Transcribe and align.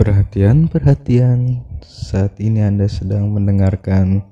Perhatian, 0.00 0.64
perhatian. 0.64 1.60
Saat 1.84 2.40
ini 2.40 2.64
Anda 2.64 2.88
sedang 2.88 3.36
mendengarkan 3.36 4.24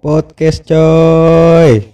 podcast 0.00 0.64
coy. 0.64 1.84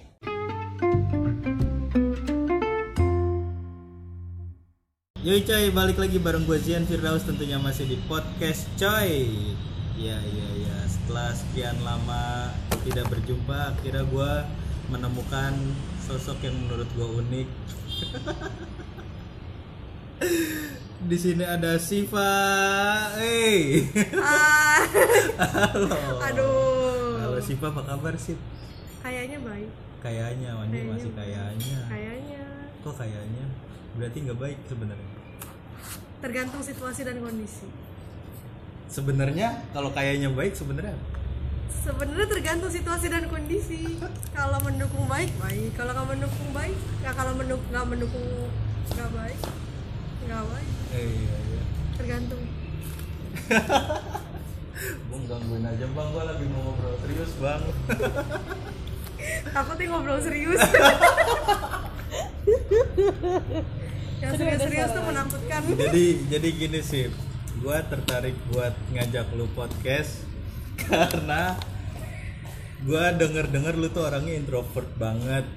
Yoi 5.26 5.42
coy, 5.42 5.74
balik 5.74 5.99
lagi 5.99 6.22
bareng 6.22 6.47
gue 6.47 6.54
Zian 6.62 6.87
Firdaus 6.87 7.26
tentunya 7.26 7.58
masih 7.58 7.90
di 7.90 7.99
podcast 8.06 8.71
coy. 8.78 9.27
Ya, 9.99 10.22
ya, 10.22 10.49
ya. 10.63 10.77
Setelah 10.87 11.35
sekian 11.35 11.83
lama 11.83 12.54
tidak 12.87 13.11
berjumpa, 13.11 13.74
akhirnya 13.74 14.06
gue 14.06 14.33
menemukan 14.95 15.51
sosok 16.06 16.47
yang 16.47 16.55
menurut 16.55 16.87
gue 16.95 17.09
unik. 17.27 17.48
di 21.07 21.15
sini 21.15 21.47
ada 21.47 21.79
Siva. 21.79 22.34
Hey. 23.14 23.87
Ah, 24.19 24.83
Halo. 25.70 26.19
aduh. 26.19 27.23
Halo 27.23 27.38
Siva, 27.38 27.70
apa 27.70 27.83
kabar 27.87 28.14
sih? 28.19 28.34
Kayaknya 29.06 29.38
baik. 29.38 29.70
Kayaknya, 30.02 30.50
Wandi 30.59 30.78
masih 30.87 31.11
kayaknya. 31.14 31.78
Kayaknya 31.87 32.42
Kok 32.83 32.95
kayaknya? 32.98 33.47
Berarti 33.98 34.19
nggak 34.23 34.38
baik 34.38 34.59
sebenarnya. 34.66 35.11
tergantung 36.16 36.62
situasi 36.64 37.06
dan 37.06 37.23
kondisi. 37.23 37.69
Sebenarnya 38.91 39.62
kalau 39.70 39.92
kayaknya 39.92 40.33
baik 40.33 40.56
sebenarnya 40.56 40.97
Sebenarnya 41.70 42.27
tergantung 42.27 42.73
situasi 42.73 43.06
dan 43.12 43.30
kondisi. 43.30 44.00
Kalau 44.34 44.59
mendukung 44.64 45.06
baik 45.06 45.30
baik. 45.38 45.77
Kalau 45.78 45.95
nggak 45.95 46.09
mendukung 46.19 46.50
baik, 46.50 46.78
nggak 47.05 47.14
kalau 47.14 47.33
mendukung 47.38 47.69
nggak 47.70 47.86
mendukung 47.86 48.27
nggak 48.97 49.11
baik, 49.12 49.41
nggak 50.27 50.45
baik. 50.50 50.75
Iya 51.00 51.36
iya. 51.36 51.62
Tergantung. 52.00 52.42
Bang 55.08 55.25
gangguin 55.25 55.64
aja 55.64 55.86
bang, 55.89 56.08
gua 56.12 56.25
lagi 56.28 56.44
mau 56.52 56.61
ngobrol 56.69 56.94
serius 57.00 57.33
bang. 57.41 57.62
Takutnya 59.56 59.86
ngobrol 59.89 60.20
serius. 60.20 60.61
Yang 64.17 64.33
serius-serius 64.41 64.91
tuh 64.92 65.05
menakutkan. 65.05 65.61
jadi 65.77 66.05
jadi 66.28 66.48
gini 66.52 66.80
sih, 66.84 67.08
gua 67.64 67.80
tertarik 67.84 68.36
buat 68.52 68.77
ngajak 68.92 69.33
lu 69.36 69.48
podcast 69.56 70.24
karena 70.77 71.56
gua 72.84 73.17
denger 73.17 73.48
denger 73.48 73.74
lu 73.80 73.89
tuh 73.89 74.05
orangnya 74.12 74.36
introvert 74.36 74.92
banget. 75.00 75.48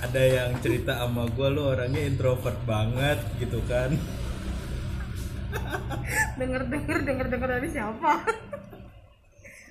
Ada 0.00 0.22
yang 0.26 0.50
cerita 0.58 0.98
sama 0.98 1.30
gua 1.30 1.54
lu 1.54 1.62
orangnya 1.70 2.02
introvert 2.02 2.58
banget 2.66 3.22
gitu 3.38 3.62
kan. 3.70 3.94
Denger 6.38 6.62
denger 6.66 6.98
denger 7.04 7.26
denger 7.28 7.48
dari 7.60 7.68
siapa? 7.68 8.10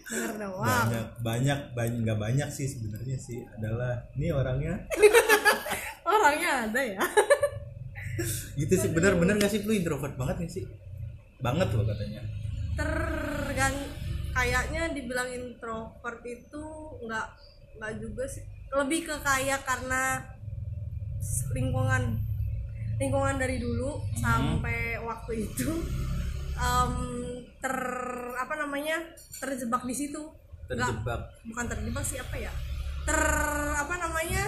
denger 0.10 0.42
doang. 0.42 0.66
banyak 0.66 1.06
banyak 1.22 1.60
banyak 1.78 1.98
nggak 2.02 2.20
banyak 2.20 2.50
sih 2.50 2.66
sebenarnya 2.66 3.18
sih. 3.22 3.46
Adalah 3.58 4.10
ini 4.18 4.34
orangnya. 4.34 4.74
Orangnya 6.10 6.66
ada 6.66 6.82
ya. 6.82 7.02
gitu 8.58 8.74
sih 8.74 8.90
benar-benar 8.90 9.38
nggak 9.38 9.52
sih? 9.54 9.62
Lu 9.62 9.78
introvert 9.78 10.18
banget 10.18 10.42
nggak 10.42 10.54
sih? 10.54 10.66
Banget 11.38 11.70
loh 11.78 11.86
katanya. 11.86 12.26
Tergan 12.74 13.76
kayaknya 14.34 14.90
dibilang 14.98 15.30
introvert 15.30 16.26
itu 16.26 16.64
nggak 17.06 17.28
nggak 17.78 17.94
juga 18.02 18.26
sih. 18.26 18.42
Lebih 18.74 19.06
ke 19.06 19.16
kayak 19.22 19.62
karena 19.62 20.26
lingkungan 21.54 22.29
lingkungan 23.00 23.36
dari 23.36 23.58
dulu 23.58 23.90
sampai 24.14 25.00
waktu 25.00 25.32
itu 25.42 25.72
em, 26.54 26.94
ter 27.58 27.76
apa 28.36 28.54
namanya 28.56 29.00
terjebak 29.36 29.84
di 29.84 29.96
situ. 29.96 30.20
Nggak- 30.68 30.86
terjebak 30.92 31.22
bukan 31.44 31.66
terjebak 31.66 32.04
sih 32.04 32.18
apa 32.18 32.36
ya? 32.38 32.52
Ter 33.02 33.20
apa 33.74 33.96
namanya 33.98 34.44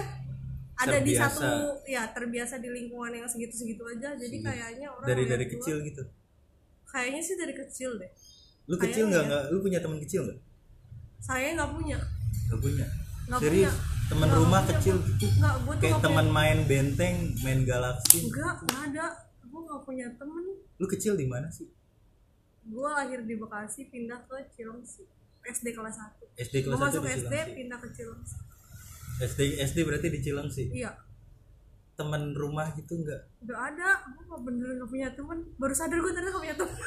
ada 0.74 0.98
di 0.98 1.12
Terbiasa. 1.12 1.32
satu 1.32 1.50
ya 1.84 2.02
terbiasa 2.10 2.54
di 2.58 2.68
lingkungan 2.68 3.12
yang 3.12 3.26
segitu 3.26 3.54
segitu 3.56 3.82
aja. 3.82 4.12
Jadi 4.14 4.36
kayaknya 4.38 4.88
orang 4.88 5.06
dari 5.06 5.24
dari 5.24 5.44
gua- 5.46 5.52
kecil 5.56 5.76
gitu? 5.82 6.02
Kayaknya 6.84 7.20
sih 7.20 7.34
dari 7.34 7.54
kecil 7.56 7.90
deh. 7.96 8.10
Lu 8.64 8.76
kecil 8.76 9.08
nggak 9.08 9.22
ya. 9.22 9.28
nggak 9.28 9.42
lu 9.48 9.58
punya 9.58 9.78
teman 9.80 9.98
kecil 9.98 10.20
nggak? 10.24 10.38
Saya 11.18 11.56
nggak 11.56 11.70
punya. 11.72 11.98
Nggak 12.46 12.60
punya? 12.60 12.86
Nggak 13.26 13.40
punya. 13.40 13.70
Teman 14.10 14.30
rumah 14.30 14.62
kecil. 14.66 14.96
Gitu 15.18 15.26
Nggak, 15.38 15.54
gue 15.62 15.74
tuh 15.76 15.82
kayak 15.82 16.00
teman 16.02 16.26
main 16.30 16.58
benteng 16.66 17.16
main 17.42 17.60
galaksi. 17.62 18.26
Enggak 18.26 18.62
nggak 18.66 18.82
ada. 18.92 19.06
Gue 19.46 19.60
nggak 19.62 19.80
punya 19.84 20.06
temen. 20.16 20.44
Lu 20.80 20.86
kecil 20.88 21.14
di 21.14 21.26
mana 21.28 21.50
sih? 21.52 21.68
Gue 22.66 22.88
lahir 22.88 23.22
di 23.26 23.34
Bekasi 23.34 23.90
pindah 23.90 24.22
ke 24.30 24.38
Cilengsi 24.54 25.02
SD 25.42 25.74
kelas 25.74 25.98
1 25.98 26.38
SD 26.38 26.54
kelas 26.62 26.78
satu 26.78 26.86
masuk 26.86 27.02
di 27.02 27.18
SD 27.18 27.34
pindah 27.58 27.78
ke 27.82 27.88
Cilengsi 27.90 28.38
SD 29.18 29.40
SD 29.58 29.78
berarti 29.82 30.06
di 30.14 30.22
Cilengsi 30.22 30.64
iya. 30.70 30.94
Teman 31.98 32.32
rumah 32.38 32.70
gitu 32.78 33.02
nggak? 33.02 33.42
Udah 33.42 33.58
ada. 33.68 34.06
Gue 34.14 34.22
nggak 34.30 34.42
bener 34.46 34.68
nggak 34.78 34.90
punya 34.90 35.08
temen. 35.12 35.38
Baru 35.58 35.74
sadar 35.74 35.98
gue 35.98 36.12
ternyata 36.14 36.30
nggak 36.32 36.44
punya 36.46 36.56
temen. 36.56 36.78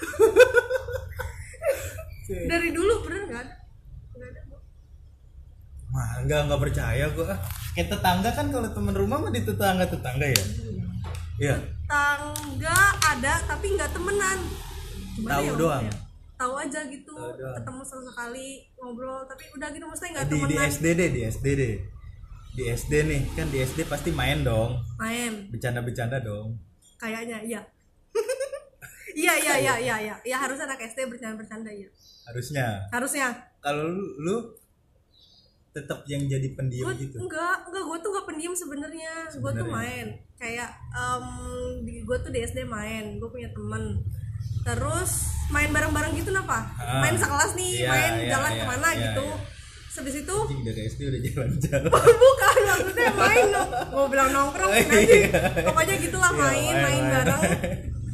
Dari 2.50 2.70
dulu 2.74 3.06
bener 3.06 3.22
nggak 3.30 3.42
ada 3.44 3.66
nggak 4.16 4.30
ada 4.32 4.42
gua. 4.50 4.62
Wah, 5.96 6.20
enggak 6.20 6.40
enggak 6.46 6.60
percaya 6.62 7.06
gua. 7.10 7.40
Kayak 7.72 7.88
tetangga 7.90 8.30
kan 8.30 8.48
kalau 8.50 8.68
teman 8.70 8.92
rumah 8.94 9.18
mah 9.18 9.32
di 9.32 9.42
tetangga 9.42 9.86
tetangga 9.86 10.28
ya. 10.28 10.44
Iya. 11.36 11.56
tangga 11.86 12.80
ada 13.06 13.44
tapi 13.46 13.76
nggak 13.76 13.92
temenan 13.92 14.40
Gimana 15.14 15.32
Tahu 15.32 15.44
ya 15.44 15.54
doang? 15.54 15.84
ngomongnya? 15.84 15.94
tahu 16.36 16.54
aja 16.58 16.80
gitu 16.86 17.12
Tahu 17.14 17.32
doang. 17.34 17.56
ketemu 17.56 17.82
sekali 17.86 18.48
ngobrol 18.76 19.20
tapi 19.24 19.44
udah 19.52 19.68
gitu 19.70 19.86
maksudnya 19.86 20.12
nggak 20.14 20.26
Di 20.26 20.32
di 20.32 20.40
temenan 20.42 20.72
SD 20.72 20.86
deh, 20.92 21.10
di 21.12 21.22
SD 21.26 21.46
deh. 21.54 21.76
Di 22.52 22.64
SD 22.72 22.92
nih, 23.04 23.22
kan 23.32 23.48
di 23.48 23.58
SD 23.62 23.80
pasti 23.86 24.10
main 24.10 24.42
dong. 24.42 24.80
main 24.96 25.32
Bercanda-bercanda 25.48 26.18
dong. 26.20 26.56
kayaknya 26.96 27.44
iya 27.44 27.62
iya 29.14 29.34
iya 29.36 29.54
iya 29.58 29.74
iya 29.78 29.96
iya 30.02 30.16
ya 30.24 30.38
harus 30.38 30.56
anak 30.58 30.80
SD 30.82 31.04
bercanda 31.06 31.36
bercanda 31.36 31.68
ya 31.68 31.88
Harusnya. 32.26 32.88
harusnya 32.90 33.28
Kalau 33.60 33.86
lu, 33.86 34.04
lu 34.18 34.36
tetap 35.75 36.08
yang 36.08 36.24
jadi 36.24 36.56
pendiam 36.56 36.88
gue 36.88 36.96
gitu. 37.03 37.19
enggak 37.19 37.68
enggak 37.68 37.84
gue 37.84 37.97
tuh 38.00 38.09
gak 38.09 38.25
pendiam 38.25 38.56
sebenarnya 38.56 39.12
gue 39.30 39.52
tuh 39.53 39.68
main 39.68 40.06
kayak 40.34 40.72
em 40.90 41.25
gue 41.84 42.18
tuh 42.18 42.31
di 42.31 42.40
SD 42.41 42.63
main 42.63 43.19
gue 43.19 43.28
punya 43.28 43.52
temen 43.52 44.00
terus 44.64 45.12
main 45.47 45.69
bareng-bareng 45.69 46.16
gitu 46.16 46.31
napa 46.31 46.64
Ah, 46.75 47.03
main 47.03 47.14
sekelas 47.14 47.53
nih 47.53 47.72
iya, 47.78 47.88
main 47.88 48.12
iya, 48.18 48.30
jalan 48.31 48.50
iya, 48.50 48.58
ke 48.58 48.66
mana 48.66 48.88
iya, 48.90 49.02
gitu 49.06 49.28
iya. 49.28 49.38
habis 49.96 50.16
itu 50.18 50.38
dari 50.62 50.81
SD 50.85 51.02
udah 51.06 51.22
jalan-jalan. 51.22 51.90
bukan 52.24 52.58
maksudnya 52.66 53.09
main 53.14 53.46
gue 53.85 54.06
bilang 54.09 54.30
nongkrong 54.31 54.72
Oh, 54.72 54.80
iya. 54.96 55.28
pokoknya 55.62 55.96
gitulah 56.00 56.31
Iya, 56.31 56.40
main 56.40 56.56
main, 56.56 56.75
main 56.78 57.03
main. 57.03 57.12
bareng 57.12 57.41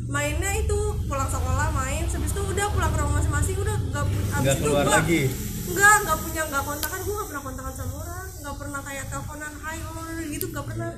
mainnya 0.08 0.52
itu 0.56 0.80
pulang 1.06 1.30
sekolah 1.30 1.68
main 1.72 2.04
habis 2.04 2.32
itu 2.32 2.42
udah 2.44 2.68
pulang 2.68 2.90
ke 2.90 2.98
rumah 3.00 3.14
masing-masing 3.16 3.56
udah 3.56 3.76
habis 3.94 4.18
Nggak 4.36 4.50
itu 4.52 4.62
keluar 4.62 4.84
gua 4.84 4.96
lagi. 4.98 5.22
Nggak 5.72 5.96
nggak 6.06 6.20
punya 6.20 6.42
nggak 6.52 6.64
kontakan 6.64 7.00
gue 7.02 7.14
nggak 7.16 7.30
pernah 7.32 7.44
kontakan 7.44 7.74
sama 7.74 7.94
orang 8.04 8.28
nggak 8.42 8.56
pernah 8.58 8.82
kayak 8.84 9.06
teleponan 9.08 9.54
hai 9.64 9.78
oh, 9.88 10.06
gitu 10.28 10.46
nggak 10.52 10.66
pernah 10.68 10.92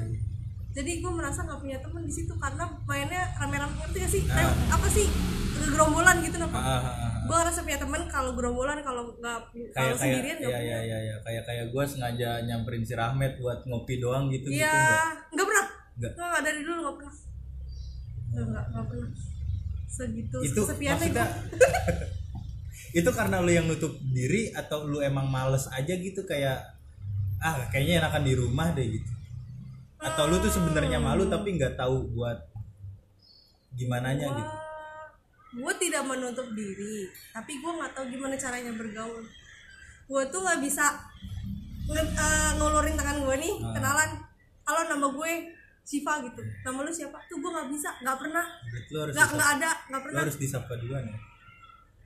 jadi 0.73 0.91
gue 1.05 1.11
merasa 1.13 1.39
nggak 1.45 1.59
punya 1.61 1.77
teman 1.85 2.01
di 2.01 2.13
situ 2.13 2.33
karena 2.33 2.65
mainnya 2.89 3.23
rame-rame 3.37 3.77
ngerti 3.77 3.97
gak 4.01 4.11
sih 4.11 4.21
Kayak 4.25 4.57
apa 4.73 4.87
sih 4.89 5.05
gerombolan 5.69 6.17
gitu 6.25 6.37
Ah, 6.41 6.43
napa 6.49 6.57
ah, 6.57 6.65
ah, 6.65 6.81
ah. 6.81 7.11
gue 7.23 7.35
ngerasa 7.37 7.59
punya 7.61 7.79
teman 7.79 8.01
kalau 8.09 8.31
gerombolan 8.33 8.77
kalau 8.81 9.13
nggak 9.21 9.39
kalau 9.71 9.95
sendirian 9.95 10.37
nggak 10.41 10.49
iya 10.49 10.59
punya 10.59 10.65
iya 10.65 10.79
iya 10.81 10.97
iya 11.05 11.15
kayak 11.21 11.43
kayak 11.45 11.65
gue 11.69 11.83
sengaja 11.85 12.29
nyamperin 12.49 12.83
si 12.83 12.93
Rahmat 12.97 13.37
buat 13.37 13.63
ngopi 13.69 14.01
doang 14.01 14.33
gitu 14.33 14.49
gitu 14.49 14.59
Iya, 14.59 14.73
enggak 14.73 15.05
nggak 15.33 15.47
pernah. 15.47 15.65
Nggak. 15.93 16.11
Nggak, 16.17 16.27
nggak 16.27 16.41
dari 16.43 16.61
dulu 16.65 16.79
nggak 16.81 16.95
pernah. 16.97 17.15
Nggak, 18.33 18.63
nggak, 18.73 18.85
pernah. 18.89 19.09
Segitu 19.93 20.37
itu 20.41 20.61
sepiannya 20.65 21.07
maksudnya. 21.13 21.27
itu 22.93 23.09
karena 23.09 23.41
lu 23.41 23.49
yang 23.49 23.65
nutup 23.65 23.89
diri 24.05 24.53
atau 24.53 24.85
lu 24.85 25.01
emang 25.01 25.25
males 25.25 25.65
aja 25.67 25.91
gitu 25.91 26.21
kayak 26.23 26.61
ah 27.39 27.65
kayaknya 27.67 27.99
enakan 27.99 28.23
di 28.23 28.33
rumah 28.33 28.69
deh 28.71 28.85
gitu 28.87 29.11
atau 29.97 30.27
lu 30.27 30.37
tuh 30.37 30.47
sebenarnya 30.47 30.97
malu 30.97 31.25
tapi 31.25 31.57
nggak 31.57 31.73
tahu 31.73 32.13
buat 32.13 32.37
gimana 33.73 34.13
nya 34.13 34.29
gitu 34.29 34.55
Gue 35.53 35.69
tidak 35.77 36.01
menutup 36.03 36.49
diri, 36.51 37.05
tapi 37.29 37.61
gue 37.61 37.71
nggak 37.71 37.93
tahu 37.93 38.09
gimana 38.09 38.33
caranya 38.33 38.73
bergaul. 38.73 39.21
Gue 40.03 40.23
tuh 40.27 40.41
nggak 40.41 40.57
bisa 40.59 40.97
nge- 41.85 42.09
ngulurin 42.57 42.97
tangan 42.97 43.21
gue 43.21 43.35
nih, 43.37 43.53
Ah. 43.59 43.69
kenalan. 43.69 44.09
Halo 44.65 44.81
nama 44.89 45.13
gue 45.13 45.31
Siva 45.79 46.25
gitu. 46.25 46.41
Nama 46.41 46.73
lu 46.79 46.89
siapa? 46.89 47.21
Tuh 47.29 47.37
gue 47.37 47.51
nggak 47.53 47.69
bisa, 47.69 47.85
nggak 48.01 48.17
pernah. 48.17 48.45
Lu 48.89 49.05
Nggak 49.05 49.27
nggak 49.29 49.49
ada, 49.53 49.69
nggak 49.87 50.01
lu 50.01 50.05
pernah. 50.09 50.21
harus 50.25 50.37
disapa 50.37 50.73
duluan 50.73 51.05
ya 51.05 51.17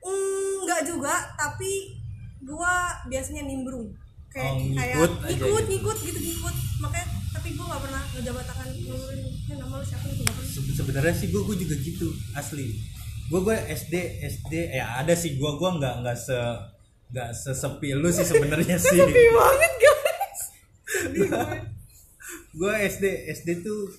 Mm, 0.00 0.54
nggak 0.62 0.82
juga, 0.84 1.10
tapi 1.34 1.98
gue 2.38 2.74
biasanya 3.06 3.42
nimbrung. 3.44 3.90
Kayak 4.28 4.50
Oh, 4.50 4.60
kayak 4.70 4.94
ngikut 4.94 5.12
ngikut, 5.24 5.28
gitu. 5.28 5.66
ngikut 5.66 5.98
gitu 6.04 6.18
ngikut. 6.20 6.54
Makanya 6.78 7.06
tapi 7.30 7.48
gue 7.50 7.64
nggak 7.64 7.82
pernah 7.82 8.02
ngejabat 8.10 8.44
tangan 8.44 8.68
ngulurin 8.74 9.20
"Eh, 9.44 9.56
nama 9.56 9.74
lu 9.74 9.84
siapa 9.84 10.06
gitu 10.06 10.22
pernah. 10.22 10.44
Se- 10.44 10.74
sebenarnya 10.74 11.14
sih 11.14 11.28
gue 11.28 11.42
gue 11.42 11.56
juga 11.56 11.74
gitu 11.76 12.08
asli 12.32 12.66
gue 13.24 13.40
gue 13.40 13.56
SD 13.68 13.94
SD 14.22 14.52
ya 14.72 14.96
ada 14.96 15.12
sih 15.12 15.34
gue 15.34 15.50
gue 15.52 15.70
nggak 15.70 15.94
nggak 16.00 16.16
se 16.16 16.38
nggak 17.08 17.30
sesepi 17.30 17.92
lu 17.92 18.08
sih 18.08 18.22
sebenarnya 18.22 18.76
sih 18.80 18.96
sepi 18.96 19.24
banget 19.30 19.72
guys 19.76 20.40
gue 22.50 22.72
SD 22.88 23.04
SD 23.30 23.48
tuh 23.60 23.92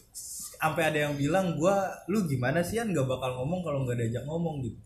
sampai 0.55 0.83
ada 0.85 0.99
yang 1.01 1.15
bilang 1.15 1.53
gue 1.53 1.75
lu 2.07 2.25
gimana 2.25 2.59
sih 2.59 2.75
kan 2.75 2.89
nggak 2.89 3.05
bakal 3.05 3.37
ngomong 3.37 3.61
kalau 3.61 3.79
nggak 3.83 3.97
diajak 3.97 4.25
ngomong 4.25 4.59
gitu 4.61 4.79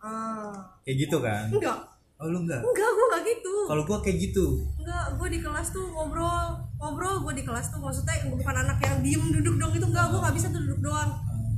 ah. 0.00 0.52
Kayak 0.82 0.96
gitu 1.04 1.16
kan? 1.20 1.46
Enggak. 1.48 1.78
Oh 2.20 2.28
lu 2.28 2.44
nggak 2.44 2.60
enggak 2.60 2.90
gue 2.90 3.06
nggak 3.08 3.22
gitu. 3.24 3.54
Kalau 3.64 3.82
gue 3.82 3.98
kayak 4.04 4.16
gitu. 4.20 4.46
Enggak 4.76 5.04
gue 5.16 5.28
di 5.30 5.40
kelas 5.40 5.66
tuh 5.70 5.84
ngobrol. 5.88 6.46
Ngobrol 6.76 7.14
gue 7.24 7.32
di 7.32 7.44
kelas 7.44 7.72
tuh 7.72 7.80
maksudnya 7.80 8.16
bukan 8.28 8.54
anak 8.58 8.76
yang 8.80 9.00
diem 9.00 9.24
duduk 9.32 9.56
dong 9.56 9.72
itu 9.72 9.86
enggak 9.86 10.04
gue 10.08 10.20
nggak 10.20 10.34
bisa 10.36 10.46
tuh 10.48 10.60
duduk 10.60 10.80
doang. 10.84 11.10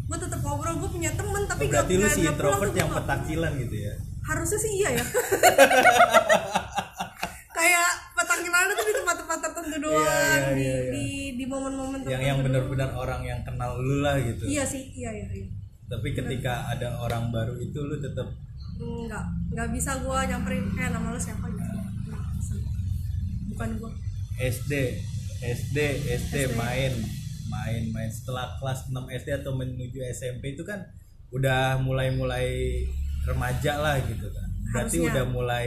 Gue 0.07 0.19
tetap 0.19 0.39
ngobrol 0.39 0.79
gue 0.79 0.91
punya 0.91 1.11
temen 1.15 1.43
tapi 1.47 1.67
Oh, 1.67 1.71
berarti 1.71 1.93
lu 1.93 2.01
nggak- 2.01 2.15
si 2.15 2.21
introvert 2.23 2.75
yang 2.75 2.91
petakilan 2.91 3.53
gitu 3.59 3.77
ya? 3.77 3.95
Harusnya 4.23 4.59
sih 4.61 4.73
iya 4.77 4.89
ya. 4.95 5.05
Kayak 7.53 7.89
petakilan 8.15 8.67
itu 8.71 8.83
di 8.83 8.95
tempat-tempat 8.97 9.39
tertentu 9.41 9.77
doang 9.79 10.03
iya, 10.03 10.51
di, 10.51 10.63
iya, 10.63 10.77
iya. 10.79 10.91
di 10.91 11.07
di 11.39 11.45
momen-momen 11.47 12.01
yang 12.07 12.23
yang 12.23 12.39
benar-benar 12.43 12.91
orang 12.95 13.23
yang 13.23 13.41
kenal 13.43 13.79
lu 13.79 14.03
lah 14.03 14.19
gitu. 14.19 14.47
Iya 14.47 14.63
sih 14.63 14.91
iya 14.95 15.11
iya, 15.11 15.27
iya. 15.27 15.47
Tapi 15.87 16.13
ketika 16.13 16.67
ada 16.67 16.99
orang 16.99 17.29
baru 17.29 17.55
itu 17.57 17.79
lu 17.79 17.97
tetap 17.97 18.27
enggak 18.75 19.23
enggak 19.49 19.69
bisa 19.71 19.95
gue 19.97 20.19
nyamperin 20.27 20.65
eh 20.75 20.89
nama 20.89 21.09
lu 21.09 21.19
siapa 21.19 21.47
gitu. 21.47 21.79
Nggak 22.09 22.25
bukan 23.49 23.69
gue 23.77 23.91
SD 24.41 24.73
SD 25.41 25.77
SD 26.09 26.35
main 26.55 26.93
main 27.47 27.83
main. 27.91 28.09
Setelah 28.09 28.57
kelas 28.57 28.89
6 28.89 28.97
SD 29.13 29.29
atau 29.37 29.53
menuju 29.53 30.01
SMP 30.09 30.55
itu 30.55 30.63
kan 30.63 30.81
udah 31.31 31.77
mulai-mulai 31.79 32.81
remaja 33.23 33.77
lah 33.77 33.97
gitu 34.01 34.27
kan. 34.29 34.49
Berarti 34.73 34.97
Harusnya. 34.99 35.11
udah 35.13 35.25
mulai 35.29 35.67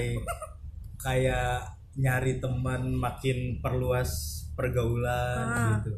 kayak 0.97 1.61
nyari 1.95 2.39
teman 2.39 2.91
makin 2.91 3.61
perluas 3.61 4.09
pergaulan 4.55 5.45
Ah. 5.45 5.79
gitu 5.79 5.93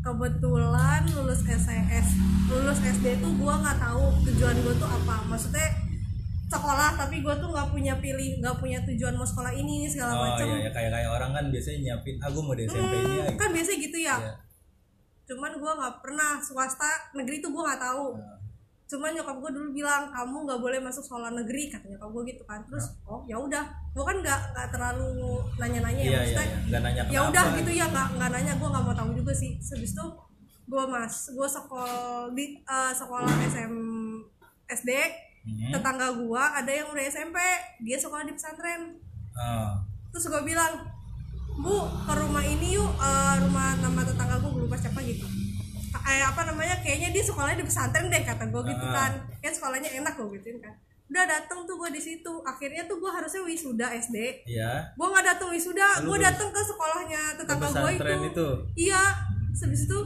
kebetulan 0.00 1.04
lulus 1.12 1.44
SES 1.44 2.06
lulus 2.48 2.80
SD 2.80 3.20
tuh 3.20 3.32
gue 3.36 3.54
nggak 3.54 3.78
tahu 3.78 4.04
tujuan 4.26 4.56
gue 4.64 4.74
tuh 4.80 4.88
apa. 4.88 5.16
Maksudnya 5.28 5.68
sekolah 6.50 6.98
tapi 6.98 7.22
gue 7.22 7.34
tuh 7.38 7.48
nggak 7.54 7.68
punya 7.70 7.94
pilih 8.02 8.42
nggak 8.42 8.58
punya 8.58 8.82
tujuan 8.82 9.14
mau 9.14 9.22
sekolah 9.22 9.54
ini 9.54 9.84
ini 9.84 9.86
segala 9.86 10.18
oh 10.18 10.20
macam 10.26 10.50
iya 10.50 10.66
ya 10.66 10.70
kayak 10.74 10.90
kayak 10.90 11.10
orang 11.14 11.30
kan 11.30 11.44
biasanya 11.46 11.78
nyiapin 11.78 12.18
aku 12.18 12.38
mau 12.42 12.58
di 12.58 12.66
SMP 12.66 12.94
ini 13.06 13.14
ya 13.22 13.26
kan 13.38 13.48
biasanya 13.54 13.78
gitu 13.78 13.98
ya. 14.02 14.16
Iya. 14.18 14.34
cuman 15.30 15.52
gue 15.54 15.72
nggak 15.78 15.94
pernah 16.02 16.42
swasta 16.42 16.90
negeri 17.14 17.38
tuh 17.38 17.54
gue 17.54 17.62
nggak 17.62 17.78
tahu. 17.78 18.18
Nah, 18.18 18.34
cuman 18.90 19.14
nyokap 19.14 19.36
gue 19.38 19.50
dulu 19.54 19.68
bilang 19.70 20.10
kamu 20.10 20.36
nggak 20.42 20.58
boleh 20.58 20.78
masuk 20.82 21.06
sekolah 21.06 21.30
negeri 21.30 21.70
katanya 21.70 22.02
nyokap 22.02 22.10
gue 22.10 22.22
gitu 22.34 22.42
kan. 22.42 22.60
Terus 22.66 22.86
oh 23.06 23.22
ya 23.30 23.38
udah. 23.38 23.62
Gue 23.94 24.02
kan 24.02 24.16
nggak 24.18 24.40
nggak 24.50 24.68
terlalu 24.74 25.38
nanya-nanya 25.54 26.02
ya 26.02 26.10
iya 26.10 26.10
iya 26.10 26.18
maksudnya 26.18 26.46
iya. 26.50 26.78
Nanya 26.82 26.90
ya 26.90 27.04
kenapa. 27.06 27.30
udah 27.30 27.44
gitu 27.62 27.70
ya 27.70 27.86
nggak 27.94 28.08
nggak 28.18 28.30
nanya 28.34 28.52
gue 28.58 28.68
nggak 28.74 28.84
mau 28.90 28.94
tahu 28.98 29.09
juga 29.20 29.32
sih 29.32 29.52
habis 29.56 29.92
itu 29.92 30.06
gue 30.64 30.84
mas 30.86 31.14
gue 31.28 31.48
sekolah 31.48 31.94
di 32.30 32.44
eh, 32.58 32.92
sekolah 32.92 33.28
SM 33.44 33.74
SD 34.68 34.90
Mhm. 35.40 35.72
tetangga 35.72 36.12
gue 36.12 36.36
ada 36.36 36.68
yang 36.68 36.88
udah 36.88 37.00
SMP 37.02 37.36
dia 37.80 37.96
sekolah 37.96 38.22
di 38.22 38.32
pesantren 38.32 38.92
Ah. 39.32 39.80
terus 40.10 40.26
gue 40.26 40.42
bilang 40.42 40.84
bu 41.56 41.76
ke 41.80 42.12
rumah 42.14 42.42
ini 42.42 42.74
yuk 42.74 42.92
eh, 42.92 43.34
rumah 43.40 43.72
nama 43.78 44.00
tetangga 44.02 44.36
gue 44.38 44.50
gue 44.50 44.62
lupa 44.62 44.76
siapa 44.76 45.00
gitu 45.00 45.24
eh 46.02 46.22
apa 46.22 46.44
namanya 46.44 46.76
kayaknya 46.78 47.08
dia 47.10 47.22
sekolahnya 47.22 47.56
di 47.56 47.66
pesantren 47.66 48.06
deh 48.06 48.20
kata 48.20 48.46
gue 48.46 48.62
gitu 48.64 48.84
Ah. 48.84 48.92
kan 48.92 49.12
kan 49.38 49.48
sekolahnya 49.50 49.90
enak 49.94 50.12
gue 50.14 50.28
gituin 50.34 50.58
kan 50.58 50.74
udah 51.10 51.24
dateng 51.26 51.66
tuh 51.66 51.74
gue 51.74 51.90
di 51.90 51.98
situ 51.98 52.32
akhirnya 52.42 52.86
tuh 52.86 52.96
gue 52.96 53.10
harusnya 53.10 53.42
wisuda 53.42 53.86
SD 53.92 54.46
Iya. 54.46 54.94
gue 54.94 55.06
nggak 55.06 55.26
datang 55.26 55.50
wisuda 55.50 55.86
gue 56.00 56.16
datang 56.16 56.48
ke 56.48 56.60
sekolahnya 56.62 57.22
tetangga 57.34 57.66
gue 57.68 57.90
itu. 57.92 58.04
itu? 58.24 58.48
iya 58.78 59.02
habis 59.52 59.82
itu 59.84 59.98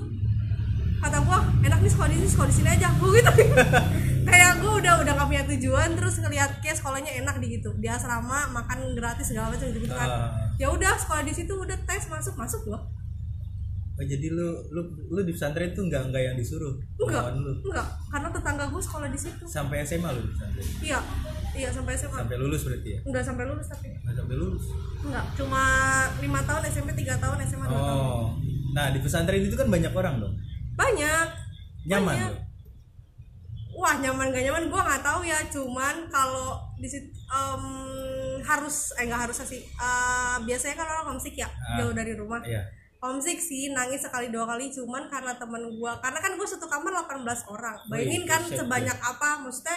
kata 0.98 1.20
gue 1.20 1.38
enak 1.62 1.78
nih 1.78 1.92
sekolah 1.92 2.08
di 2.08 2.16
sini 2.16 2.28
sekolah 2.32 2.48
di 2.48 2.56
sini 2.56 2.68
aja 2.70 2.88
gue 2.90 3.08
gitu 3.12 3.32
kayak 4.24 4.52
gue 4.56 4.72
udah 4.80 4.94
udah 5.04 5.12
gak 5.14 5.28
punya 5.28 5.44
tujuan 5.46 5.88
terus 5.92 6.14
ngeliat 6.16 6.50
kayak 6.58 6.76
sekolahnya 6.80 7.12
enak 7.20 7.36
di 7.36 7.60
gitu 7.60 7.76
di 7.76 7.86
asrama 7.86 8.48
makan 8.48 8.96
gratis 8.96 9.28
segala 9.28 9.52
macam 9.52 9.68
gitu, 9.68 9.84
kan 9.86 10.08
Ah. 10.08 10.32
ya 10.56 10.72
udah 10.72 10.96
sekolah 10.96 11.20
di 11.20 11.36
situ 11.36 11.52
udah 11.52 11.76
tes 11.84 12.08
masuk 12.08 12.32
masuk 12.34 12.64
gue 12.64 12.80
Oh, 13.94 14.02
jadi 14.02 14.26
lu 14.26 14.48
lu 14.74 14.80
lu 15.06 15.20
di 15.22 15.30
pesantren 15.30 15.70
tuh 15.70 15.86
nggak 15.86 16.10
nggak 16.10 16.22
yang 16.24 16.34
disuruh? 16.34 16.74
Enggak 16.98 17.30
lu? 17.32 17.54
enggak 17.62 17.86
karena 18.10 18.26
tetangga 18.26 18.66
gue 18.66 18.82
sekolah 18.82 19.06
di 19.06 19.14
situ. 19.14 19.44
Sampai 19.46 19.86
SMA 19.86 20.10
lu 20.10 20.20
di 20.20 20.30
pesantren? 20.34 20.66
Iya 20.82 20.98
iya 21.54 21.68
sampai 21.70 21.94
SMA 21.94 22.18
sampai 22.18 22.34
lulus 22.34 22.66
berarti 22.66 22.88
ya? 22.90 22.98
Enggak 23.06 23.22
sampai 23.22 23.44
lulus 23.46 23.66
tapi. 23.70 23.86
Nggak 23.94 24.14
sampai 24.18 24.34
lulus? 24.34 24.64
Enggak 24.98 25.24
cuma 25.38 25.62
lima 26.18 26.40
tahun 26.42 26.62
SMP 26.66 26.90
tiga 26.96 27.14
tahun 27.22 27.38
SMA 27.46 27.64
dua 27.64 27.80
tahun. 27.80 28.02
Oh. 28.02 28.26
Nah 28.74 28.86
di 28.90 28.98
pesantren 28.98 29.38
itu 29.38 29.54
kan 29.54 29.70
banyak 29.70 29.92
orang 29.94 30.14
dong? 30.18 30.34
Banyak. 30.74 31.26
Nyaman 31.86 32.14
Banyak. 32.18 32.30
lu? 32.30 32.38
wah 33.74 33.94
nyaman 33.98 34.30
gak 34.30 34.42
nyaman? 34.42 34.70
Gue 34.70 34.80
nggak 34.80 35.02
tahu 35.02 35.20
ya 35.22 35.38
cuman 35.50 36.06
kalau 36.06 36.58
di 36.78 36.86
situ 36.86 37.10
em, 37.26 37.64
harus 38.40 38.90
eh 38.94 39.06
nggak 39.06 39.26
harus 39.26 39.38
sih. 39.40 39.62
Eh, 39.62 40.36
biasanya 40.42 40.74
kan 40.74 40.86
orang 40.88 41.06
homesick 41.10 41.34
ya 41.34 41.46
Ah. 41.46 41.78
jauh 41.78 41.90
dari 41.90 42.14
rumah. 42.14 42.42
Iya 42.42 42.62
homesick 43.04 43.36
sih 43.36 43.68
nangis 43.68 44.00
sekali 44.00 44.28
dua 44.28 44.44
kali 44.46 44.72
cuman 44.72 45.04
karena 45.06 45.36
temen 45.36 45.60
gue 45.68 45.92
karena 45.94 46.18
kan 46.18 46.32
gue 46.32 46.46
satu 46.46 46.64
kamar 46.64 47.04
18 47.04 47.20
orang. 47.46 47.76
Bayangin 47.86 48.24
kan 48.24 48.40
sebanyak 48.40 48.96
apa 48.96 49.38
maksudnya 49.38 49.76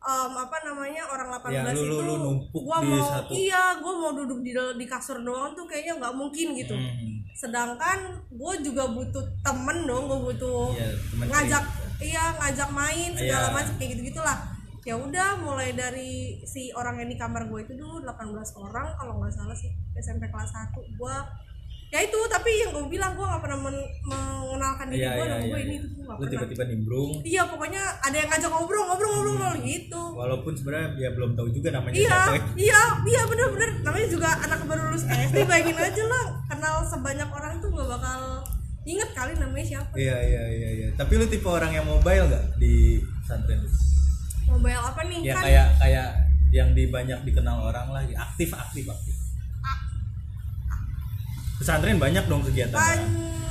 em, 0.00 0.32
apa 0.32 0.56
namanya 0.64 1.06
orang 1.06 1.28
18 1.32 1.48
Ya, 1.48 1.62
lu- 1.68 1.86
lu- 1.86 1.86
itu 1.88 1.96
lu 2.00 2.14
numpuk 2.18 2.60
gua 2.60 2.78
mau 2.80 2.98
satu- 3.00 3.30
iya 3.32 3.62
gue 3.74 3.92
mau 3.92 4.10
duduk 4.12 4.38
di 4.40 4.50
di 4.50 4.86
kasur 4.86 5.18
doang 5.20 5.54
tuh 5.54 5.64
kayaknya 5.64 5.94
nggak 5.96 6.14
mungkin 6.14 6.54
gitu. 6.54 6.74
Hmm. 6.74 7.14
sedangkan 7.32 7.98
gue 8.28 8.54
juga 8.60 8.84
butuh 8.88 9.22
temen 9.40 9.86
dong 9.86 10.04
gue 10.04 10.20
butuh 10.24 10.70
Iya, 10.72 10.90
temen 11.08 11.26
ngajak 11.28 11.64
iya 12.00 12.34
ngajak 12.34 12.68
main 12.68 13.10
segala 13.12 13.46
Iya. 13.46 13.54
macam 13.54 13.74
kayak 13.74 13.90
gitu 13.92 14.02
gitulah 14.08 14.38
ya 14.82 14.94
udah 14.96 15.38
mulai 15.38 15.70
dari 15.72 16.10
si 16.42 16.70
orang 16.72 16.98
yang 16.98 17.06
di 17.06 17.14
kamar 17.14 17.46
gue 17.46 17.60
itu 17.60 17.74
dulu 17.74 18.02
18 18.02 18.34
orang 18.56 18.90
kalau 18.92 19.12
nggak 19.16 19.30
salah 19.30 19.54
sih 19.54 19.70
SMP 19.94 20.26
kelas 20.26 20.50
1 20.50 20.82
gue 20.90 21.16
ya 21.88 22.04
itu 22.04 22.18
tapi 22.28 22.50
yang 22.60 22.70
gue 22.76 22.84
bilang 22.84 23.16
gue 23.16 23.24
nggak 23.24 23.40
pernah 23.40 23.58
men- 23.64 23.90
mengenalkan 24.04 24.86
diri 24.92 25.08
gue 25.08 25.24
nama 25.24 25.40
gue 25.40 25.60
ini 25.64 25.76
tuh 25.80 25.88
gue 25.88 26.04
lu 26.04 26.12
pernah. 26.20 26.30
tiba-tiba 26.32 26.64
nimbrung. 26.68 27.10
Iya 27.24 27.42
pokoknya 27.48 27.82
ada 28.04 28.16
yang 28.16 28.28
ngajak 28.28 28.50
ngobrol 28.52 28.84
ngobrol 28.88 29.10
ngobrol 29.12 29.34
ngobrol 29.40 29.56
gitu. 29.64 30.02
Walaupun 30.12 30.52
sebenarnya 30.52 30.88
ya 31.00 31.10
belum 31.16 31.30
tahu 31.32 31.48
juga 31.48 31.68
namanya 31.80 31.96
iya 31.96 32.08
siapa. 32.08 32.32
ya. 32.32 32.40
iya 32.56 32.82
iya 33.08 33.22
bener-bener. 33.24 33.70
Namanya 33.84 34.08
juga 34.12 34.28
anak 34.36 34.60
baru 34.68 34.82
lulus 34.92 35.04
SD 35.08 35.36
bayangin 35.48 35.76
aja 35.80 36.04
lah 36.04 36.24
kenal 36.48 36.74
sebanyak 36.84 37.28
orang 37.32 37.52
tuh 37.60 37.68
gak 37.72 37.88
bakal 37.88 38.20
inget 38.88 39.10
kali 39.16 39.32
namanya 39.36 39.66
siapa. 39.68 39.94
Iya 39.96 40.16
iya 40.16 40.42
iya 40.48 40.68
iya. 40.84 40.88
Tapi 40.96 41.12
lu 41.16 41.24
tipe 41.28 41.48
orang 41.48 41.72
yang 41.72 41.84
mobile 41.88 42.24
nggak 42.28 42.44
di 42.60 43.00
pesantren? 43.24 43.60
Mobile 44.48 44.80
apa 44.80 45.00
nih? 45.08 45.20
Ya 45.24 45.34
kan 45.36 45.44
kayak 45.44 45.66
kayak 45.80 46.08
yang 46.48 46.72
di 46.72 46.88
banyak 46.88 47.20
dikenal 47.28 47.68
orang 47.68 47.92
lagi 47.92 48.16
aktif 48.16 48.48
aktif 48.56 48.88
aktif 48.88 49.17
pesantren 51.58 51.98
banyak 51.98 52.24
dong 52.30 52.42
kegiatan 52.46 52.74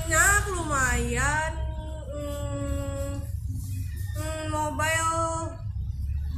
banyak 0.08 0.42
lumayan. 0.56 1.52
Hmm, 2.08 3.20
hmm, 4.16 4.44
mobile 4.48 5.52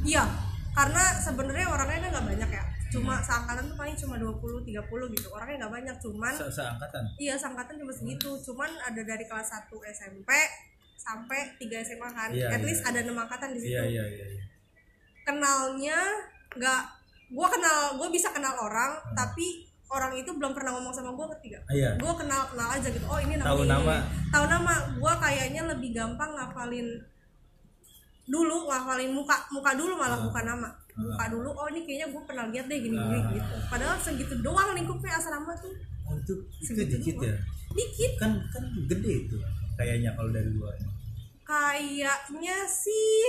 iya. 0.02 0.26
Karena 0.74 1.02
sebenarnya 1.18 1.66
orangnya 1.70 1.98
kan 2.02 2.10
nggak 2.18 2.26
banyak 2.34 2.50
ya. 2.50 2.64
Cuma 2.90 3.22
seangkatan 3.22 3.70
tuh 3.70 3.78
paling 3.78 3.94
cuma 3.94 4.18
20 4.18 4.66
30 4.66 5.14
gitu. 5.14 5.28
Orangnya 5.30 5.66
nggak 5.66 5.74
banyak 5.78 5.96
cuman 6.02 6.34
Se 6.34 6.46
seangkatan? 6.50 7.02
Iya 7.22 7.34
seangkatan 7.38 7.78
cuma 7.78 7.92
segitu. 7.94 8.30
Cuman 8.42 8.70
ada 8.82 9.02
dari 9.06 9.24
kelas 9.30 9.70
1 9.70 9.70
SMP 9.94 10.30
sampai 10.98 11.54
3 11.54 11.86
SMA 11.86 12.08
kan. 12.10 12.30
Iya, 12.34 12.50
at 12.50 12.58
iya, 12.58 12.66
least 12.66 12.82
iya. 12.82 12.90
ada 12.90 12.98
enam 13.06 13.18
angkatan 13.22 13.54
di 13.54 13.58
situ. 13.62 13.78
iya 13.78 13.84
iya 13.86 14.04
iya. 14.04 14.26
Iya. 14.26 14.42
kenalnya 15.20 15.98
nggak 16.58 16.82
gue 17.30 17.46
kenal 17.46 17.94
gue 17.94 18.08
bisa 18.10 18.34
kenal 18.34 18.50
orang 18.58 18.98
tapi 19.14 19.69
orang 19.90 20.12
itu 20.14 20.30
belum 20.30 20.52
pernah 20.52 20.70
ngomong 20.72 20.90
sama 20.90 21.10
gue 21.10 21.26
ketiga 21.36 21.58
Ah, 21.64 21.74
iya. 21.74 21.90
Gue 21.94 22.12
kenal 22.14 22.46
kenal 22.46 22.68
aja 22.70 22.86
gitu. 22.86 23.02
Oh 23.04 23.18
ini 23.18 23.34
namanya 23.34 23.50
Tahu 23.50 23.62
nama. 23.64 23.96
tahu 24.30 24.44
nama. 24.46 24.74
Gue 24.94 25.12
kayaknya 25.18 25.62
lebih 25.66 25.90
gampang 25.90 26.30
ngafalin 26.32 26.88
dulu 28.24 28.56
ngafalin 28.64 29.10
muka 29.10 29.34
muka 29.50 29.74
dulu 29.74 29.94
malah 29.94 30.14
Ah. 30.14 30.22
bukan 30.22 30.44
nama. 30.46 30.68
Muka 30.94 31.24
dulu 31.28 31.50
oh 31.50 31.66
ini 31.66 31.82
kayaknya 31.82 32.06
gue 32.08 32.22
pernah 32.24 32.46
lihat 32.46 32.66
deh 32.66 32.78
gini 32.78 32.94
gini 32.94 33.18
Ah. 33.18 33.30
gitu. 33.32 33.54
Padahal 33.66 33.96
segitu 33.98 34.34
doang 34.38 34.70
lingkupnya 34.72 35.12
asrama 35.12 35.50
tuh. 35.56 35.74
Oh 36.04 36.14
itu 36.14 36.34
itu 36.56 36.70
Segitu 36.70 36.94
dikit 36.96 37.14
doang. 37.16 37.26
ya? 37.26 37.34
Dikit. 37.72 38.12
Kan 38.16 38.32
kan 38.48 38.62
gede 38.86 39.12
itu 39.24 39.36
kayaknya 39.74 40.10
kalau 40.12 40.30
dari 40.30 40.50
luar. 40.50 40.74
Kayaknya 41.42 42.56
sih 42.64 43.26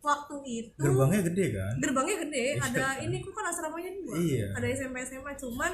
waktu 0.00 0.36
itu 0.42 0.76
gerbangnya 0.76 1.20
gede 1.22 1.46
kan? 1.52 1.74
Gerbangnya 1.76 2.16
gede 2.20 2.44
Iya. 2.50 2.62
ada 2.62 2.86
ini 3.00 3.16
kok 3.18 3.32
kan 3.32 3.44
asramanya 3.46 3.90
dua 3.94 4.14
Iya. 4.16 4.46
ada 4.52 4.66
SMP 4.66 4.96
SMA 5.02 5.32
cuman 5.34 5.72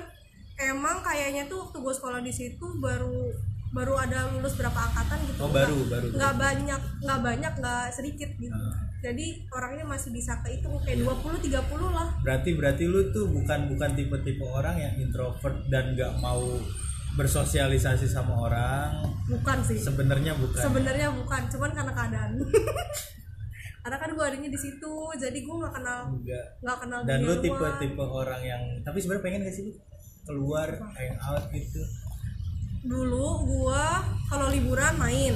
emang 0.59 0.97
kayaknya 1.00 1.47
tuh 1.47 1.62
waktu 1.62 1.76
gue 1.76 1.95
sekolah 1.95 2.21
di 2.21 2.30
situ 2.30 2.66
baru 2.76 3.30
baru 3.68 3.95
ada 3.95 4.30
lulus 4.30 4.54
berapa 4.54 4.75
angkatan 4.75 5.18
gitu. 5.23 5.38
Oh, 5.38 5.47
Nggak- 5.47 5.68
baru, 5.68 5.78
baru. 5.87 6.06
nggak 6.12 6.35
banyak 6.37 6.80
nggak 6.99 7.21
banyak 7.21 7.52
nggak 7.56 7.85
sedikit 7.90 8.30
gitu. 8.37 8.54
Ah. 8.56 8.83
jadi 8.97 9.26
orang 9.50 9.71
ini 9.73 9.85
masih 9.87 10.11
bisa 10.11 10.35
kehitung 10.40 10.73
kayak 10.80 10.99
20 10.99 11.38
30 11.38 11.62
lah. 11.88 12.09
Berarti 12.21 12.50
berarti 12.52 12.85
lu 12.85 13.12
tuh 13.12 13.28
bukan 13.28 13.68
bukan 13.68 13.90
tipe-tipe 13.92 14.42
orang 14.42 14.75
yang 14.76 14.95
introvert 14.97 15.62
dan 15.68 15.92
nggak 15.92 16.16
mau 16.16 16.42
bersosialisasi 17.14 18.04
sama 18.04 18.35
orang? 18.42 19.04
Bukan 19.26 19.59
sih. 19.62 19.78
Sebenarnya 19.78 20.35
bukan 20.35 20.59
sebenarnya 20.59 21.12
bukan 21.12 21.42
cuman 21.47 21.71
karena 21.71 21.92
keadaan 21.92 22.30
karena 23.87 24.02
kan 24.02 24.11
gue 24.19 24.25
adanya 24.26 24.50
di 24.50 24.59
situ 24.59 24.95
jadi 25.14 25.38
gue 25.47 25.57
nggak 25.62 25.75
kenal 25.78 26.11
nggak 26.59 26.78
kenal 26.83 26.99
dan 27.07 27.23
lu 27.23 27.31
luar. 27.31 27.38
tipe-tipe 27.38 28.02
orang 28.02 28.43
yang 28.43 28.62
tapi 28.83 28.99
sebenarnya 28.99 29.23
pengen 29.23 29.47
gak 29.47 29.55
sih 29.55 29.62
lu 29.71 29.78
keluar 30.26 30.69
hang 30.99 31.14
out 31.23 31.47
gitu? 31.55 31.83
Dulu 32.83 33.26
gua 33.47 34.02
kalau 34.26 34.50
liburan 34.50 34.99
main 34.99 35.35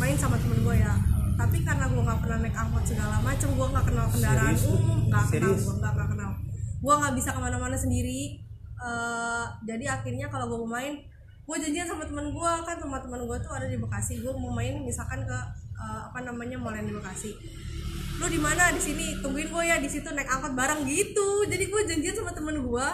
main 0.00 0.16
sama 0.16 0.40
temen 0.40 0.64
gue 0.64 0.76
ya. 0.80 0.96
Tapi 1.36 1.60
karena 1.60 1.88
gua 1.92 2.02
nggak 2.08 2.20
pernah 2.24 2.38
naik 2.40 2.56
angkot 2.56 2.84
segala 2.88 3.20
macem 3.20 3.48
gua 3.52 3.68
nggak 3.68 3.86
kenal 3.92 4.06
kendaraan 4.08 4.56
umum 4.64 4.98
nggak 5.12 5.26
kenal 5.28 5.52
gua 5.52 5.74
nggak 5.76 5.92
nggak 5.92 6.08
kenal. 6.16 6.30
Gua 6.80 6.94
nggak 7.04 7.14
bisa 7.20 7.28
ke 7.36 7.40
mana-mana 7.40 7.76
sendiri. 7.76 8.40
Eh, 8.80 9.44
jadi 9.68 10.00
akhirnya 10.00 10.32
kalau 10.32 10.48
gua 10.48 10.58
mau 10.64 10.80
main 10.80 10.96
gua 11.44 11.56
janjian 11.60 11.84
sama 11.84 12.08
temen 12.08 12.32
gua. 12.32 12.64
Kan 12.64 12.80
sama 12.80 12.96
temen 12.96 13.20
gua 13.28 13.36
tuh 13.44 13.52
ada 13.52 13.68
di 13.68 13.76
Bekasi 13.76 14.24
gua 14.24 14.32
mau 14.40 14.52
main 14.56 14.80
misalkan 14.80 15.20
ke 15.28 15.38
eh, 15.76 16.00
apa 16.08 16.24
namanya 16.24 16.56
mall 16.56 16.72
yang 16.72 16.88
di 16.88 16.96
Bekasi 16.96 17.36
lu 18.20 18.26
di 18.28 18.36
mana 18.38 18.68
di 18.68 18.78
sini 18.78 19.16
tungguin 19.18 19.48
gue 19.48 19.64
ya 19.64 19.76
di 19.76 19.88
situ 19.88 20.04
naik 20.06 20.28
angkot 20.28 20.52
bareng 20.52 20.84
gitu 20.84 21.48
jadi 21.48 21.64
gue 21.64 21.80
janjian 21.86 22.14
sama 22.14 22.30
temen 22.30 22.60
gue 22.60 22.88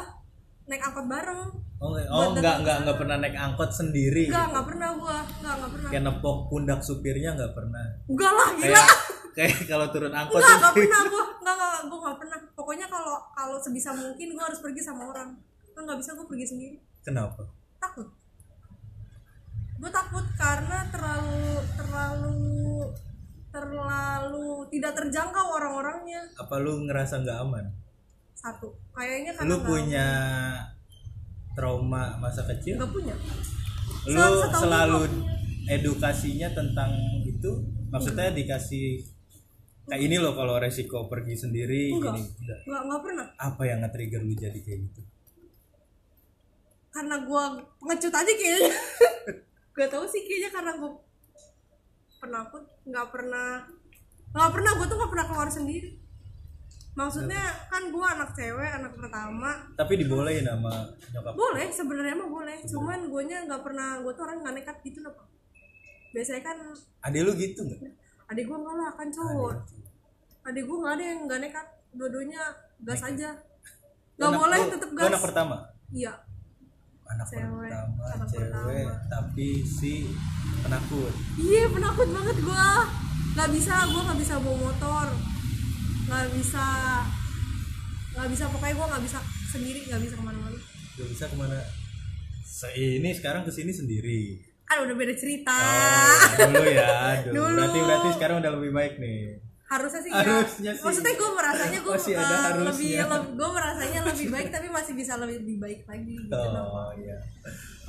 naik 0.64 0.82
angkot 0.82 1.06
bareng 1.06 1.40
oh, 1.76 1.88
nggak- 1.90 2.08
oh 2.08 2.24
nggak 2.32 2.56
nggak 2.62 2.76
nggak 2.84 2.96
pernah 2.96 3.16
naik 3.18 3.36
angkot 3.36 3.70
sendiri 3.70 4.26
Enggak, 4.26 4.46
enggak 4.48 4.66
pernah 4.66 4.88
gua. 4.94 5.18
Enggak, 5.20 5.52
enggak 5.52 5.70
pernah. 5.70 5.88
kayak 5.90 6.04
nepok 6.04 6.36
pundak 6.46 6.80
supirnya 6.80 7.30
nggak 7.34 7.52
pernah 7.52 7.84
Enggak 8.06 8.32
lah, 8.32 8.48
gila. 8.50 8.64
kayak 8.64 8.86
kayak 9.36 9.56
kalau 9.68 9.86
turun 9.90 10.08
angkot 10.10 10.38
Enggak, 10.38 10.54
enggak 10.56 10.74
pernah 10.74 11.00
gua. 11.04 11.24
Enggak, 11.36 11.54
enggak, 11.54 11.80
gua 11.84 11.98
enggak 12.00 12.16
pernah. 12.16 12.38
Pokoknya 12.54 12.86
kalau 12.88 13.16
kalau 13.30 13.56
sebisa 13.60 13.90
mungkin 13.92 14.28
gua 14.32 14.44
harus 14.46 14.60
pergi 14.60 14.80
sama 14.80 15.02
orang. 15.06 15.28
Kan 15.70 15.80
enggak 15.84 15.98
bisa 16.00 16.10
gua 16.14 16.26
pergi 16.26 16.46
sendiri. 16.46 16.76
kenapa 17.02 17.42
Takut. 17.76 18.08
Gua 19.76 19.90
takut 19.92 20.26
karena 20.34 20.78
terlalu 20.88 21.44
terlalu 21.76 22.40
terlalu 23.56 24.48
tidak 24.68 24.92
terjangkau 24.94 25.46
orang-orangnya. 25.48 26.20
apa 26.36 26.54
lu 26.60 26.84
ngerasa 26.84 27.24
nggak 27.24 27.38
aman 27.40 27.64
Satu. 28.36 28.68
Kayaknya 28.92 29.32
karena 29.32 29.48
lu 29.48 29.56
punya 29.64 30.08
trauma 31.52 32.20
masa 32.20 32.44
kecil 32.44 32.76
nggak 32.76 32.92
punya. 32.92 33.14
lu 34.06 34.20
setahu 34.38 34.60
selalu 34.60 35.00
edukasinya 35.66 36.48
tentang 36.52 36.92
itu 37.24 37.50
maksudnya 37.88 38.28
Hmm. 38.28 38.36
dikasih 38.36 39.02
kayak 39.86 40.02
ini 40.02 40.16
loh 40.18 40.34
kalau 40.34 40.58
resiko 40.58 41.08
pergi 41.08 41.34
sendiri 41.34 41.90
Enggak. 41.90 42.12
gini 42.12 42.22
enggak. 42.38 42.58
Enggak, 42.66 43.00
pernah. 43.00 43.26
apa 43.40 43.62
yang 43.64 43.78
nge-trigger 43.80 44.20
lu 44.20 44.34
jadi 44.34 44.58
kayak 44.58 44.78
gitu 44.84 45.00
karena 46.90 47.16
gua 47.22 47.44
pengecut 47.76 48.10
aja 48.10 48.32
kayaknya 48.32 48.72
gak 49.76 49.88
tau 49.88 50.04
sih 50.04 50.22
kayaknya 50.22 50.50
karena 50.50 50.72
gua 50.76 50.90
penakut 52.20 52.64
nggak 52.86 53.06
pernah 53.12 53.64
nggak 54.32 54.50
pernah 54.52 54.70
gua 54.76 54.86
tuh 54.86 54.96
nggak 55.00 55.12
pernah 55.12 55.26
keluar 55.28 55.48
sendiri. 55.48 55.90
Maksudnya 56.96 57.44
kan 57.68 57.92
gua 57.92 58.16
anak 58.16 58.32
cewek 58.32 58.70
anak 58.72 58.92
pertama. 58.96 59.50
Tapi 59.76 59.92
dibolehin 60.00 60.44
sama 60.48 60.72
nyokap. 61.12 61.32
Boleh 61.36 61.66
sebenarnya 61.68 62.14
mah 62.16 62.28
boleh. 62.28 62.58
Cuman 62.64 63.00
guanya 63.08 63.44
nggak 63.44 63.62
pernah 63.64 64.00
gua 64.00 64.12
tuh 64.16 64.24
orang 64.28 64.38
nggak 64.44 64.54
nekat 64.60 64.76
gitu 64.84 65.00
loh 65.04 65.14
Pak. 65.16 65.28
biasanya 66.16 66.48
kan 66.48 66.56
adik 67.04 67.28
lu 67.28 67.32
gitu 67.36 67.60
nggak? 67.60 67.92
Adik 68.32 68.48
gua 68.48 68.58
nggak 68.64 68.76
lah 68.80 68.90
kan 68.96 69.08
cowok 69.12 69.56
adik 70.48 70.64
gua 70.64 70.76
nggak 70.80 70.94
ada 70.96 71.04
yang 71.04 71.20
nggak 71.28 71.40
nekat. 71.44 71.66
Dua-duanya 71.96 72.42
gas 72.84 73.02
aja. 73.04 73.30
Nggak 74.16 74.32
boleh 74.32 74.58
lu 74.64 74.76
gas. 74.96 75.08
anak 75.12 75.22
pertama? 75.22 75.56
Iya 75.92 76.25
anak 77.06 77.26
Cewek, 77.26 77.70
pertama 77.70 78.02
anak 78.14 78.28
cewek 78.28 78.50
pertama. 78.50 78.92
tapi 79.06 79.48
si 79.62 79.92
penakut. 80.60 81.12
Iya 81.38 81.64
penakut 81.70 82.08
banget 82.10 82.36
gua. 82.42 82.68
Nggak 83.36 83.50
bisa 83.54 83.74
gua 83.90 84.00
nggak 84.10 84.20
bisa 84.20 84.34
bawa 84.42 84.56
motor. 84.58 85.06
Nggak 86.06 86.26
bisa 86.34 86.64
nggak 88.16 88.28
bisa 88.32 88.44
pokoknya 88.48 88.74
gua 88.74 88.86
nggak 88.94 89.04
bisa 89.04 89.18
sendiri 89.52 89.80
nggak 89.86 90.02
bisa 90.02 90.14
ke 90.18 90.24
mana-mana. 90.24 90.58
Gak 90.96 91.08
bisa 91.12 91.24
ke 91.28 91.36
mana. 91.36 91.58
Se 92.42 92.68
ini 92.72 93.10
sekarang 93.12 93.44
ke 93.44 93.52
sini 93.52 93.70
sendiri. 93.70 94.40
Kan 94.66 94.82
udah 94.82 94.96
beda 94.96 95.14
cerita. 95.14 95.54
Oh 95.54 96.48
dulu 96.50 96.64
ya. 96.66 96.88
Dulu. 97.22 97.36
Dulu. 97.36 97.56
berarti 97.60 97.78
berarti 97.84 98.08
sekarang 98.16 98.36
udah 98.42 98.52
lebih 98.56 98.70
baik 98.74 98.94
nih 98.98 99.45
harusnya 99.66 99.98
sih 99.98 100.12
Harusnya 100.14 100.70
ya. 100.70 100.78
sih. 100.78 100.84
maksudnya 100.86 101.14
gua 101.18 101.30
merasanya 101.34 101.80
Masih 101.82 102.14
ada 102.14 102.22
uh, 102.22 102.38
harusnya. 102.38 102.66
lebih 102.70 102.90
lebih 103.02 103.30
gua 103.34 103.50
merasanya 103.50 104.00
lebih 104.06 104.26
baik 104.30 104.48
tapi 104.54 104.66
masih 104.70 104.92
bisa 104.94 105.12
lebih, 105.18 105.58
baik 105.58 105.80
lagi 105.90 106.14
gitu. 106.14 106.38
Oh 106.38 106.90
iya. 106.94 107.18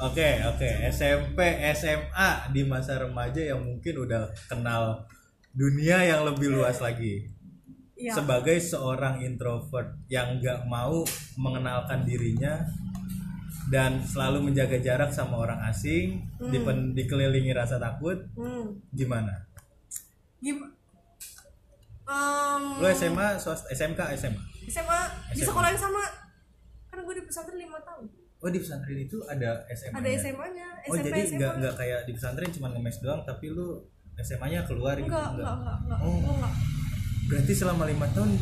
Oke 0.01 0.27
oke 0.41 0.69
SMP 0.89 1.39
SMA 1.77 2.29
di 2.49 2.61
masa 2.65 2.97
remaja 2.97 3.41
yang 3.41 3.61
mungkin 3.61 3.93
udah 3.93 4.25
kenal 4.49 5.05
dunia 5.53 6.01
yang 6.01 6.25
lebih 6.25 6.53
luas 6.53 6.81
lagi. 6.81 7.29
Iya. 7.97 8.13
Sebagai 8.13 8.57
seorang 8.61 9.25
introvert 9.25 9.97
yang 10.09 10.37
nggak 10.37 10.65
mau 10.69 11.01
mengenalkan 11.37 12.05
dirinya 12.05 12.61
dan 13.73 14.01
selalu 14.05 14.49
menjaga 14.49 14.77
jarak 14.79 15.09
sama 15.09 15.41
orang 15.41 15.59
asing, 15.65 16.23
dipen- 16.53 16.93
dikelilingi 16.93 17.51
rasa 17.51 17.81
takut, 17.81 18.15
hmm. 18.37 18.93
gimana? 18.93 19.33
Gim 20.39 20.76
Em, 22.07 22.63
Lo 22.77 22.87
SMA, 22.89 23.27
swasta, 23.35 23.67
SMK, 23.69 23.99
SMA? 24.15 24.41
SMA 24.65 24.99
di 25.29 25.37
SMA. 25.37 25.45
sekolah 25.45 25.67
yang 25.67 25.81
sama 25.81 26.01
kan 26.87 26.99
gue 26.99 27.13
di 27.13 27.23
pesantren 27.23 27.57
lima 27.57 27.79
tahun 27.81 28.07
Oh 28.37 28.47
di 28.47 28.59
pesantren 28.59 28.95
itu 28.97 29.17
ada 29.23 29.63
SMA. 29.69 29.91
ada 29.93 30.09
SMA-nya 30.13 30.67
Oh 30.83 30.93
SMP 30.93 31.05
jadi 31.05 31.19
SMA 31.21 31.37
nggak 31.37 31.53
nggak 31.57 31.73
kayak 31.75 31.99
di 32.03 32.11
pesantren 32.11 32.49
cuma 32.49 32.67
ngemes 32.69 32.97
doang, 32.99 33.21
tapi 33.21 33.45
lu 33.49 33.83
SMA-nya 34.17 34.63
keluar 34.63 34.95
gitu 34.95 35.05
enggak 35.05 35.35
enggak 35.35 35.53
enggak 35.53 35.77
enggak 35.83 35.99
Oh. 35.99 36.15
Enggak 36.17 36.53
Berarti 37.27 37.53
selama 37.53 37.83
lima 37.83 38.07
tahun 38.09 38.29
di 38.31 38.39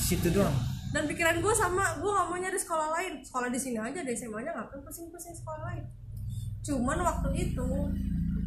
situ 0.00 0.28
doang. 0.30 0.54
dan 0.90 1.06
pikiran 1.06 1.38
gue 1.38 1.54
sama 1.56 1.84
gue 1.96 2.10
gak 2.10 2.26
mau 2.26 2.34
nyari 2.36 2.54
sekolah 2.56 2.88
lain 2.92 3.12
sekolah 3.20 3.46
di 3.46 3.54
sini 3.56 3.78
aja 3.78 3.94
ada 3.96 4.10
SMA 4.10 4.38
nya 4.40 4.50
ngapain 4.52 4.78
pusing-pusing 4.80 5.30
sekolah 5.32 5.62
lain 5.64 5.86
cuman 6.60 6.98
waktu 7.00 7.28
itu 7.40 7.68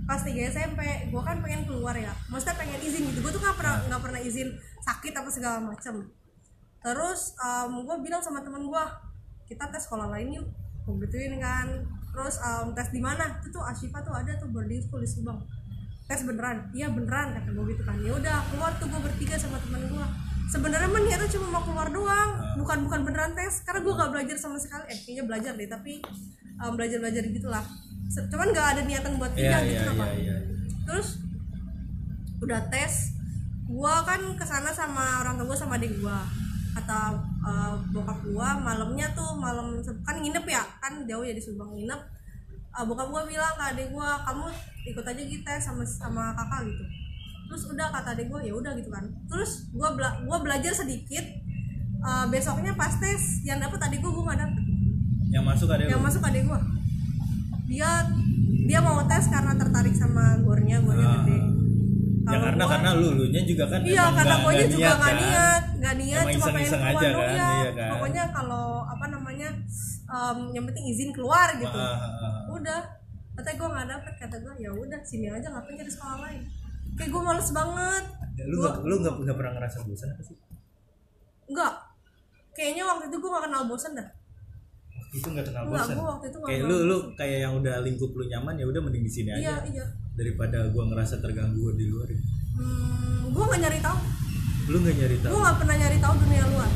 pas 0.03 0.19
3 0.19 0.35
SMP 0.51 0.79
gue 1.07 1.21
kan 1.23 1.39
pengen 1.39 1.63
keluar 1.63 1.95
ya. 1.95 2.11
Maksudnya 2.27 2.55
pengen 2.59 2.79
izin 2.83 3.03
gitu. 3.11 3.19
Gue 3.23 3.31
tuh 3.31 3.41
gak 3.43 3.55
pernah 3.55 3.79
nggak 3.87 4.01
pernah 4.03 4.19
izin 4.19 4.49
sakit 4.83 5.13
apa 5.15 5.29
segala 5.31 5.57
macem. 5.63 6.11
Terus 6.83 7.35
gue 7.71 7.95
bilang 8.03 8.19
sama 8.19 8.43
temen 8.43 8.67
gue 8.67 8.83
kita 9.47 9.71
tes 9.71 9.87
sekolah 9.87 10.11
lain 10.11 10.43
yuk. 10.43 10.47
Gue 10.83 11.07
gituin 11.07 11.39
kan. 11.39 11.87
Terus 12.13 12.35
em, 12.43 12.67
tes 12.75 12.91
di 12.91 12.99
mana? 12.99 13.39
Itu 13.39 13.55
tuh 13.55 13.63
Ashifa 13.63 14.03
tuh 14.03 14.13
ada 14.13 14.35
tuh 14.35 14.51
boarding 14.51 14.83
school 14.83 14.99
di 14.99 15.07
Subang. 15.07 15.39
Tes 16.03 16.21
beneran. 16.27 16.67
Iya 16.75 16.91
beneran 16.91 17.39
kata 17.39 17.49
gue 17.55 17.65
gitu 17.71 17.83
kan. 17.87 17.95
Ya 18.03 18.11
udah 18.11 18.37
keluar 18.51 18.71
tuh 18.75 18.91
gue 18.91 19.01
bertiga 19.01 19.39
sama 19.39 19.55
temen 19.63 19.87
gue 19.87 20.05
sebenarnya 20.43 20.85
mah 20.91 21.01
niatnya 21.01 21.29
cuma 21.31 21.47
mau 21.47 21.63
keluar 21.63 21.87
doang. 21.87 22.29
Bukan 22.59 22.77
bukan 22.91 22.99
beneran 23.07 23.31
tes. 23.39 23.63
Karena 23.63 23.79
gue 23.79 23.93
gak 23.95 24.11
belajar 24.11 24.35
sama 24.35 24.59
sekali. 24.59 24.83
Eh 24.91 24.99
kayaknya 24.99 25.23
belajar 25.23 25.51
deh 25.55 25.69
tapi 25.71 26.03
belajar 26.63 27.03
belajar 27.03 27.23
gitulah 27.27 27.65
cuman 28.09 28.47
gak 28.51 28.67
ada 28.77 28.81
niatan 28.85 29.17
buat 29.17 29.31
pindah 29.33 29.61
iya 29.61 29.69
gitu 29.69 29.83
iya 29.83 29.93
apa 29.93 30.05
iya. 30.13 30.35
terus 30.85 31.07
udah 32.43 32.59
tes 32.67 33.15
gua 33.63 34.03
kan 34.03 34.19
ke 34.35 34.45
sana 34.45 34.69
sama 34.69 35.23
orang 35.23 35.39
tua 35.39 35.47
gua 35.47 35.57
sama 35.57 35.79
adik 35.79 35.97
gua. 35.97 36.19
Kata 36.73 37.15
eh, 37.47 37.73
bokap 37.89 38.19
gua 38.27 38.59
malamnya 38.59 39.07
tuh 39.15 39.33
malam 39.33 39.79
kan 40.03 40.19
nginep 40.19 40.45
ya 40.45 40.61
kan 40.77 41.07
jauh 41.07 41.23
ya 41.23 41.31
di 41.31 41.39
Subang 41.39 41.71
nginep. 41.71 42.01
Eh, 42.73 42.83
bokap 42.83 43.07
gua 43.07 43.23
bilang 43.23 43.55
ke 43.55 43.63
adik 43.63 43.87
gua 43.89 44.19
kamu 44.27 44.45
ikut 44.83 45.05
aja 45.07 45.21
gitu 45.23 45.41
tes 45.41 45.63
sama 45.63 45.81
sama 45.87 46.35
kakak 46.35 46.67
gitu. 46.67 46.83
Terus 47.49 47.63
udah 47.71 47.87
kata 47.89 48.13
adik 48.13 48.27
gua 48.27 48.43
ya 48.43 48.53
udah 48.53 48.75
gitu 48.75 48.91
kan. 48.91 49.07
Terus 49.31 49.71
gua 49.71 49.95
bela- 49.95 50.19
gua 50.27 50.37
belajar 50.43 50.73
sedikit 50.75 51.23
Eh, 52.03 52.25
besoknya 52.27 52.75
pas 52.75 52.91
tes 52.99 53.39
yang 53.47 53.63
dapet 53.63 53.79
adik 53.79 54.03
gua 54.03 54.11
gua 54.11 54.23
nggak 54.27 54.39
dapet. 54.43 54.63
Yang 55.31 55.43
masuk 55.47 55.67
ada 55.71 55.87
yang 55.87 56.03
lu? 56.03 56.05
masuk 56.11 56.19
adik 56.27 56.43
gua 56.43 56.59
dia 57.65 57.89
dia 58.63 58.79
mau 58.79 58.99
tes 59.03 59.25
karena 59.25 59.53
tertarik 59.53 59.93
sama 59.93 60.39
gornya 60.39 60.77
gornya 60.79 61.07
Ah. 61.07 61.15
gede 61.21 61.37
Ya 62.23 62.29
Kalau 62.29 62.45
karena 62.45 62.55
gua- 62.61 62.71
karena 62.71 62.89
lulunya 62.95 63.41
juga 63.43 63.63
kan 63.67 63.79
iya 63.83 64.03
karena 64.09 64.35
gue 64.37 64.51
juga 64.69 64.89
nggak 64.89 64.95
kan? 65.03 65.15
niat 65.19 65.63
nggak 65.75 65.95
niat 65.97 66.23
cuma 66.29 66.45
pengen 66.47 66.71
keluar 66.71 66.87
aja 66.95 67.03
kan, 67.03 67.35
ya 67.35 67.49
iya 67.51 67.71
kan? 67.73 67.89
pokoknya 67.91 68.23
kalau 68.31 68.65
apa 68.85 69.05
namanya 69.09 69.49
yang 70.49 70.63
penting 70.63 70.85
izin 70.87 71.09
keluar 71.11 71.47
gitu 71.53 71.75
Ah, 71.75 71.99
ah, 71.99 72.15
ah. 72.23 72.41
udah 72.49 72.79
katanya 73.33 73.55
gue 73.57 73.69
nggak 73.69 73.87
dapet 73.89 74.13
kata 74.17 74.35
gue 74.39 74.53
ya 74.57 74.71
udah 74.71 74.99
sini 75.01 75.27
aja 75.27 75.47
ngapain 75.49 75.75
cari 75.75 75.91
sekolah 75.91 76.17
lain 76.21 76.41
kayak 76.95 77.09
gue 77.09 77.21
males 77.21 77.49
banget 77.51 78.03
Ya, 78.33 78.43
Lu 78.47 78.55
nggak 78.57 78.75
lu 78.81 78.95
nggak 78.97 79.13
nggak 79.19 79.35
pernah 79.35 79.53
ngerasa 79.53 79.77
bosan 79.83 80.09
apa 80.09 80.23
sih? 80.23 80.37
enggak 81.45 81.73
kayaknya 82.53 82.83
waktu 82.83 83.05
itu 83.05 83.15
gue 83.15 83.29
gak 83.29 83.43
kenal 83.43 83.63
bosan 83.65 83.91
dah 83.93 84.07
itu 85.13 85.27
nggak 85.29 85.45
kenal 85.45 85.63
bosan. 85.69 85.93
gua 85.93 86.17
waktu 86.17 86.25
itu 86.33 86.37
nggak 86.41 86.49
kayak 86.49 86.63
lu 86.65 86.77
lu 86.89 86.97
kayak 87.13 87.37
yang 87.45 87.53
udah 87.61 87.75
lingkup 87.85 88.11
lu 88.17 88.23
nyaman 88.25 88.57
ya 88.57 88.65
udah 88.65 88.81
mending 88.81 89.05
di 89.05 89.11
sini 89.13 89.29
iya 89.37 89.61
aja. 89.61 89.69
iya. 89.69 89.85
Daripada 90.17 90.69
gua 90.73 90.83
ngerasa 90.89 91.21
terganggu 91.21 91.77
di 91.77 91.85
luar 91.89 92.09
hmm, 92.09 93.33
gue 93.33 93.43
nggak 93.49 93.61
nyari 93.65 93.79
tahu. 93.81 93.97
Lu 94.69 94.77
nggak 94.81 94.95
nyari 94.95 95.17
tahu? 95.21 95.31
Gue 95.33 95.41
nggak 95.41 95.57
pernah 95.57 95.75
nyari 95.75 95.97
tahu 95.97 96.13
dunia 96.21 96.43
luar. 96.53 96.71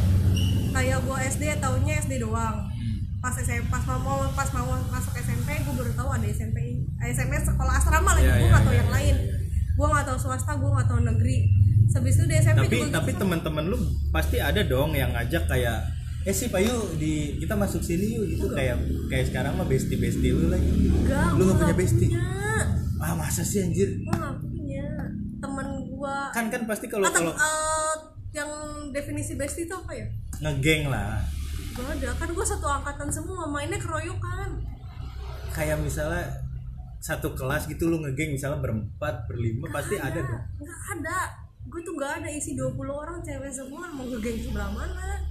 Kayak 0.73 0.97
gue 1.01 1.17
SD 1.33 1.43
taunya 1.57 1.93
SD 2.01 2.13
doang. 2.21 2.57
Hmm. 2.69 2.97
pas 3.17 3.33
SMP 3.33 3.65
pas 3.73 3.81
mau 3.81 4.21
pas 4.29 4.49
mau 4.53 4.77
masuk 4.93 5.13
SMP 5.17 5.49
gue 5.65 5.73
baru 5.73 5.89
tahu 5.97 6.09
ada 6.13 6.27
SMP 6.29 6.57
ini 6.69 6.85
SMP 7.13 7.33
sekolah 7.41 7.73
asrama 7.81 8.13
lagi. 8.13 8.29
Iya, 8.29 8.33
gue 8.37 8.41
iya, 8.41 8.49
nggak 8.53 8.63
tahu 8.65 8.73
iya, 8.73 8.81
yang 8.81 8.91
lain. 8.93 9.15
gue 9.77 9.87
nggak 9.89 10.05
tahu 10.05 10.17
swasta 10.17 10.51
gue 10.57 10.69
nggak 10.69 10.87
tahu 10.89 10.99
negeri. 11.01 11.37
Sebis 11.87 12.13
itu 12.21 12.25
di 12.29 12.35
SMP 12.37 12.57
tapi 12.65 12.77
juga 12.77 12.93
tapi 13.01 13.11
gitu. 13.13 13.21
teman-teman 13.25 13.65
lu 13.69 13.77
pasti 14.13 14.37
ada 14.37 14.61
dong 14.61 14.93
yang 14.93 15.09
ngajak 15.13 15.49
kayak 15.49 15.96
eh 16.27 16.35
sih 16.35 16.51
Pak 16.51 16.59
yuk 16.59 16.99
di 16.99 17.39
kita 17.39 17.55
masuk 17.55 17.79
sini 17.79 18.19
yuk. 18.19 18.27
Gitu 18.27 18.51
kayak 18.51 18.75
kayak 19.07 19.31
sekarang 19.31 19.55
mah 19.55 19.63
bestie 19.63 19.95
bestie 19.95 20.35
lu 20.35 20.51
lagi. 20.51 20.67
Enggak 20.67 21.39
lu 21.39 21.47
gua 21.47 21.55
nggak 21.55 21.71
punya. 21.71 21.75
Bestie? 21.79 22.09
ah 22.97 23.13
masa 23.15 23.45
sih 23.47 23.63
anjir? 23.63 24.03
Gue 24.03 24.11
nggak 24.11 24.37
punya. 24.43 24.87
Temen 25.39 25.67
gue 25.87 26.17
kan 26.35 26.45
kan 26.51 26.61
pasti 26.67 26.85
kalau 26.91 27.07
atau 27.07 27.31
kalau 27.31 27.33
eh, 27.33 27.95
yang 28.35 28.49
definisi 28.91 29.39
bestie 29.39 29.63
itu 29.63 29.71
apa 29.71 29.95
ya? 29.95 30.07
Ngegeng 30.43 30.91
lah. 30.91 31.23
Gak 31.77 31.87
ada. 31.95 32.09
Kan 32.19 32.29
gue 32.35 32.45
satu 32.45 32.67
angkatan 32.67 33.07
semua 33.07 33.47
mainnya 33.47 33.79
keroyokan. 33.79 34.59
Kayak 35.55 35.79
misalnya 35.79 36.27
satu 36.99 37.31
kelas 37.37 37.71
gitu 37.71 37.87
lu 37.87 38.03
ngegeng 38.03 38.35
misalnya 38.35 38.59
berempat 38.59 39.31
berlima 39.31 39.71
pasti 39.71 39.95
ada. 39.95 40.19
dong. 40.19 40.43
Nggak 40.59 40.81
ada. 40.99 41.19
Gue 41.71 41.79
tuh 41.87 41.95
nggak 41.95 42.11
ada 42.19 42.29
isi 42.35 42.59
20 42.59 42.75
orang 42.83 43.23
cewek 43.23 43.51
semua 43.53 43.87
mau 43.95 44.03
ngegeng 44.03 44.43
sebelah 44.43 44.71
mana 44.75 45.26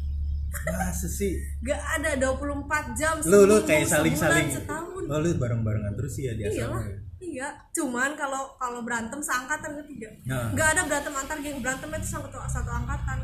masa 0.67 1.07
sih? 1.07 1.37
Gak 1.61 1.77
ada 1.95 2.11
24 2.17 2.49
jam 2.93 3.15
lu 3.23 3.45
lu 3.45 3.57
kayak 3.63 3.85
saling 3.85 4.13
sebulan, 4.13 4.33
saling 4.33 4.49
setahun. 4.51 5.03
Oh 5.05 5.19
lu 5.19 5.31
bareng 5.35 5.61
barengan 5.61 5.93
terus 5.93 6.13
sih 6.13 6.25
ya 6.25 6.33
di 6.33 6.43
asrama 6.43 6.57
iyalah 6.57 6.83
ya? 6.83 6.97
iya. 7.19 7.49
Cuman 7.71 8.11
kalau 8.13 8.55
kalau 8.55 8.81
berantem 8.81 9.19
seangkatan 9.19 9.73
ketiga 9.81 10.09
Nah. 10.25 10.51
nggak 10.51 10.69
ada 10.73 10.83
berantem 10.85 11.13
antar 11.13 11.37
geng. 11.39 11.59
Berantem 11.61 11.89
itu 11.93 12.09
satu 12.09 12.29
satu 12.43 12.71
angkatan. 12.71 13.19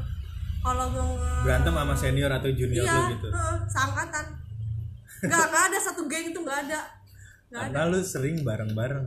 Kalau 0.60 0.86
nge- 0.88 1.42
berantem 1.42 1.72
sama 1.72 1.94
senior 1.94 2.30
atau 2.30 2.50
junior 2.50 2.82
iya 2.82 2.94
lu 2.94 3.02
gitu? 3.10 3.28
heeh, 3.28 3.56
seangkatan. 3.66 4.24
Nggak 5.22 5.42
nggak 5.48 5.64
ada. 5.68 5.78
Satu 5.78 6.02
geng 6.06 6.26
itu 6.28 6.38
nggak 6.38 6.58
ada. 6.62 6.80
Ada 7.50 7.68
karena 7.68 7.82
lu 7.86 8.00
sering 8.00 8.36
bareng 8.40 8.72
bareng 8.72 9.06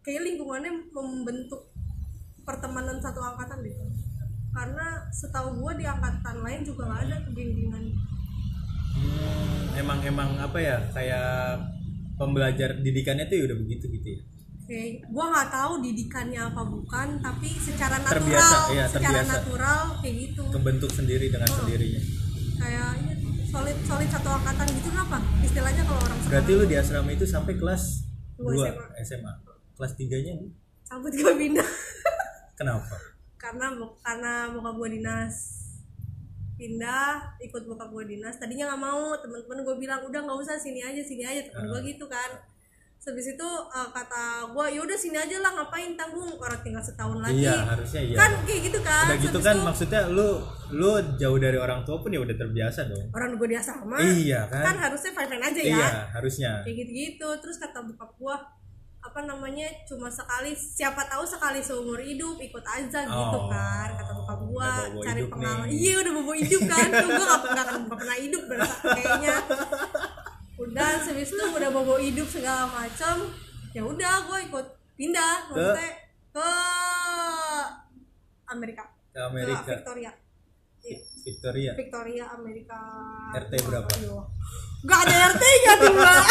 kayak 0.00 0.20
lingkungannya 0.22 0.68
membentuk 0.90 1.72
pertemanan 2.42 3.00
satu 3.00 3.16
angkatan 3.16 3.64
deh 3.64 3.72
karena 4.54 4.86
setahu 5.10 5.58
gue 5.58 5.72
di 5.76 5.84
angkatan 5.84 6.36
lain 6.38 6.60
juga 6.62 6.82
nggak 6.86 7.02
ada 7.04 7.16
geng-gengan 7.28 7.84
Hmm, 8.94 9.74
emang 9.74 9.98
emang 10.00 10.38
apa 10.38 10.54
ya 10.56 10.78
kayak 10.88 11.58
pembelajar 12.14 12.78
didikannya 12.78 13.26
tuh 13.26 13.36
ya 13.36 13.44
udah 13.44 13.58
begitu 13.58 13.84
gitu 13.90 14.08
ya 14.08 14.20
Oke, 14.56 14.80
gua 15.06 15.28
nggak 15.28 15.50
tahu 15.50 15.72
didikannya 15.78 16.40
apa 16.40 16.62
bukan, 16.64 17.20
tapi 17.20 17.52
secara 17.52 17.98
natural, 17.98 18.16
Terbiasa, 18.16 18.56
iya, 18.72 18.84
secara 18.86 19.02
terbiasa. 19.12 19.32
natural 19.36 19.80
kayak 20.00 20.14
gitu. 20.22 20.42
kebentuk 20.48 20.88
sendiri 20.88 21.26
dengan 21.28 21.44
Oh. 21.46 21.56
sendirinya 21.58 22.00
Kayak 22.56 22.88
ini 22.96 23.12
solid 23.44 23.76
solid 23.84 24.08
satu 24.08 24.28
angkatan 24.32 24.66
gitu 24.72 24.88
kenapa? 24.88 25.18
Istilahnya 25.38 25.82
kalau 25.82 26.00
orang 26.00 26.16
berarti 26.24 26.50
lu 26.50 26.64
di 26.64 26.76
asrama 26.76 27.10
itu 27.10 27.24
sampai 27.24 27.54
kelas 27.54 27.82
Dua 28.34 28.72
2 28.72 29.04
SMA. 29.04 29.32
kelas 29.74 29.92
3 29.92 30.16
nya 30.22 30.32
cabut 30.86 31.12
gak 31.12 31.34
pindah 31.36 31.68
kenapa 32.54 32.96
karena 33.44 33.66
karena 34.00 34.32
bokap 34.56 34.74
gua 34.80 34.88
dinas. 34.88 35.34
Pindah 36.56 37.36
ikut 37.44 37.62
bokap 37.68 37.92
gua 37.92 38.04
dinas. 38.08 38.40
Tadinya 38.40 38.72
nggak 38.72 38.80
mau 38.80 39.12
teman-teman 39.20 39.60
gue 39.60 39.76
bilang 39.76 40.00
udah 40.08 40.20
nggak 40.24 40.38
usah 40.40 40.56
sini 40.56 40.80
aja 40.80 41.04
sini 41.04 41.28
aja. 41.28 41.44
Temen 41.52 41.68
gua 41.68 41.84
gitu 41.84 42.08
kan. 42.08 42.40
Habis 43.04 43.36
itu 43.36 43.48
eh, 43.68 43.88
kata 43.92 44.48
gua 44.56 44.64
yaudah 44.72 44.96
sini 44.96 45.20
aja 45.20 45.36
lah 45.44 45.52
ngapain? 45.60 45.92
Tanggung 45.92 46.40
orang 46.40 46.56
tinggal 46.64 46.80
setahun 46.80 47.20
lagi. 47.20 47.44
Iya 47.44 47.68
harusnya 47.68 48.00
iya. 48.00 48.16
Kan 48.16 48.32
kayak 48.48 48.60
gitu 48.72 48.80
kan. 48.80 49.04
Udah 49.12 49.18
gitu 49.20 49.38
kan 49.44 49.56
itu, 49.60 49.66
maksudnya 49.68 50.02
lu 50.08 50.28
lu 50.72 50.92
jauh 51.20 51.36
dari 51.36 51.60
orang 51.60 51.84
tua 51.84 52.00
pun 52.00 52.08
ya 52.08 52.24
udah 52.24 52.32
terbiasa 52.32 52.88
dong. 52.88 53.12
Orang 53.12 53.36
gue 53.36 53.48
di 53.52 53.56
asrama 53.60 54.00
iya 54.00 54.48
kan? 54.48 54.72
Kan 54.72 54.76
harusnya 54.88 55.12
fine 55.12 55.28
fine 55.36 55.44
aja 55.44 55.60
ya. 55.60 55.68
Iya 55.68 55.88
harusnya. 56.16 56.50
Kayak 56.64 56.76
gitu 56.80 56.90
gitu 56.96 57.28
terus 57.44 57.60
kata 57.60 57.84
bokap 57.84 58.10
gua 58.16 58.40
apa 59.14 59.30
namanya 59.30 59.70
cuma 59.86 60.10
sekali 60.10 60.58
siapa 60.58 61.06
tahu 61.06 61.22
sekali 61.22 61.62
seumur 61.62 62.02
hidup 62.02 62.34
ikut 62.34 62.66
aja 62.66 63.06
gitu 63.06 63.38
Oh, 63.38 63.46
kan 63.46 63.94
kata 63.94 64.10
bokap 64.10 64.40
gua 64.42 64.90
udah 64.90 65.06
cari 65.06 65.22
pengalaman. 65.30 65.66
iya 65.70 66.02
udah 66.02 66.12
bobo 66.18 66.32
hidup 66.34 66.62
kan 66.66 66.88
tuh 66.90 67.08
gua 67.14 67.22
gak, 67.22 67.40
gak, 67.54 67.66
gak 67.78 67.94
pernah 67.94 68.16
hidup 68.18 68.42
berasa 68.50 68.74
kayaknya. 68.82 69.36
Udah 70.58 70.90
habis 70.98 71.30
itu 71.30 71.44
udah 71.46 71.70
bobo 71.70 71.94
hidup 72.02 72.26
segala 72.26 72.66
macam 72.66 73.30
ya 73.70 73.86
udah 73.86 74.14
gua 74.26 74.38
ikut 74.42 74.66
pindah 74.98 75.34
maksudnya 75.46 75.90
ke 76.34 76.50
Amerika. 78.50 78.84
Ke 79.14 79.20
Amerika. 79.30 79.62
Ke 79.62 79.72
Victoria. 79.78 80.12
Victoria? 81.22 81.72
Victoria 81.78 82.24
Amerika. 82.34 82.80
RT 83.30 83.52
berapa? 83.62 83.90
Gak 84.82 85.00
ada 85.06 85.14
RT-nya 85.38 85.72
tuh 85.78 85.92
mbak. 86.02 86.24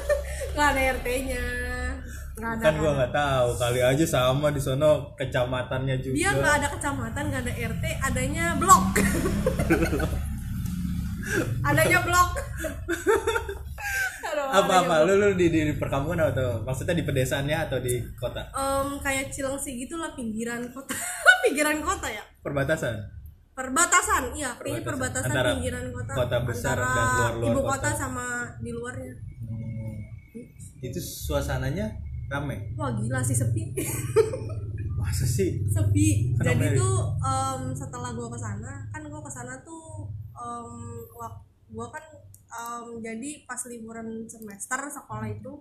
Gak 0.60 0.68
ada 0.76 0.82
RT-nya 1.00 1.44
Gak 2.36 2.50
ada 2.60 2.68
kan 2.68 2.74
gua 2.76 2.92
nggak 3.00 3.12
tahu 3.16 3.48
kali 3.56 3.80
aja 3.80 4.04
sama 4.04 4.52
di 4.52 4.60
sono 4.60 5.16
kecamatannya 5.16 5.96
juga. 6.04 6.16
Dia 6.20 6.30
gak 6.36 6.54
ada 6.60 6.68
kecamatan, 6.76 7.22
gak 7.32 7.42
ada 7.48 7.52
RT, 7.72 7.84
adanya 8.04 8.44
blok. 8.60 8.84
Adanya 11.66 11.98
blok. 12.06 12.30
Aduh, 14.26 14.46
apa 14.46 14.74
apa? 14.84 14.94
blok. 15.02 15.06
lu 15.10 15.14
lu 15.18 15.28
di, 15.34 15.46
di, 15.50 15.60
di 15.66 15.74
perkampungan 15.74 16.30
atau 16.30 16.62
maksudnya 16.62 16.94
di 16.94 17.02
pedesaannya 17.02 17.56
atau 17.66 17.78
di 17.80 17.98
kota? 18.14 18.46
Em, 18.52 18.88
Kayak 19.00 19.32
Cilengsi 19.32 19.74
gitu 19.80 19.98
lah 19.98 20.14
pinggiran 20.14 20.62
kota. 20.70 20.94
Pinggiran 21.46 21.82
kota 21.82 22.06
ya? 22.06 22.22
Perbatasan? 22.42 22.94
Perbatasan, 23.56 24.36
iya. 24.36 24.52
Ini 24.60 24.84
Perbatasan. 24.84 24.84
perbatasan 24.84 25.30
Antara 25.32 25.48
pinggiran 25.56 25.84
kota. 25.90 26.12
kota 26.14 26.36
besar 26.44 26.76
Antara 26.76 26.94
dan 26.94 27.06
luar-luar 27.16 27.48
ibu 27.50 27.60
kota. 27.64 27.70
kota 27.72 27.90
sama 27.96 28.26
di 28.60 28.70
luarnya. 28.70 29.14
Hmm. 29.16 30.84
itu 30.84 31.00
suasananya 31.00 31.88
rame? 32.28 32.74
Wah 32.74 32.90
gila 32.92 33.20
sih 33.20 33.34
sepi. 33.34 33.72
Masa 35.00 35.22
sih? 35.22 35.62
Sepi. 35.66 36.34
Kenapa 36.34 36.66
jadi 36.66 36.76
tuh 36.76 36.96
em, 37.16 37.62
setelah 37.72 38.10
gua 38.10 38.28
ke 38.28 38.36
sana 38.36 38.72
kan 38.88 39.02
gua 39.04 39.20
ke 39.20 39.30
sana 39.30 39.54
tuh 39.60 40.10
wak- 41.12 41.42
gua 41.68 41.86
kan 41.88 42.04
em, 42.48 42.86
jadi 43.00 43.30
pas 43.44 43.60
liburan 43.66 44.06
semester 44.24 44.80
sekolah 44.84 45.28
itu 45.28 45.52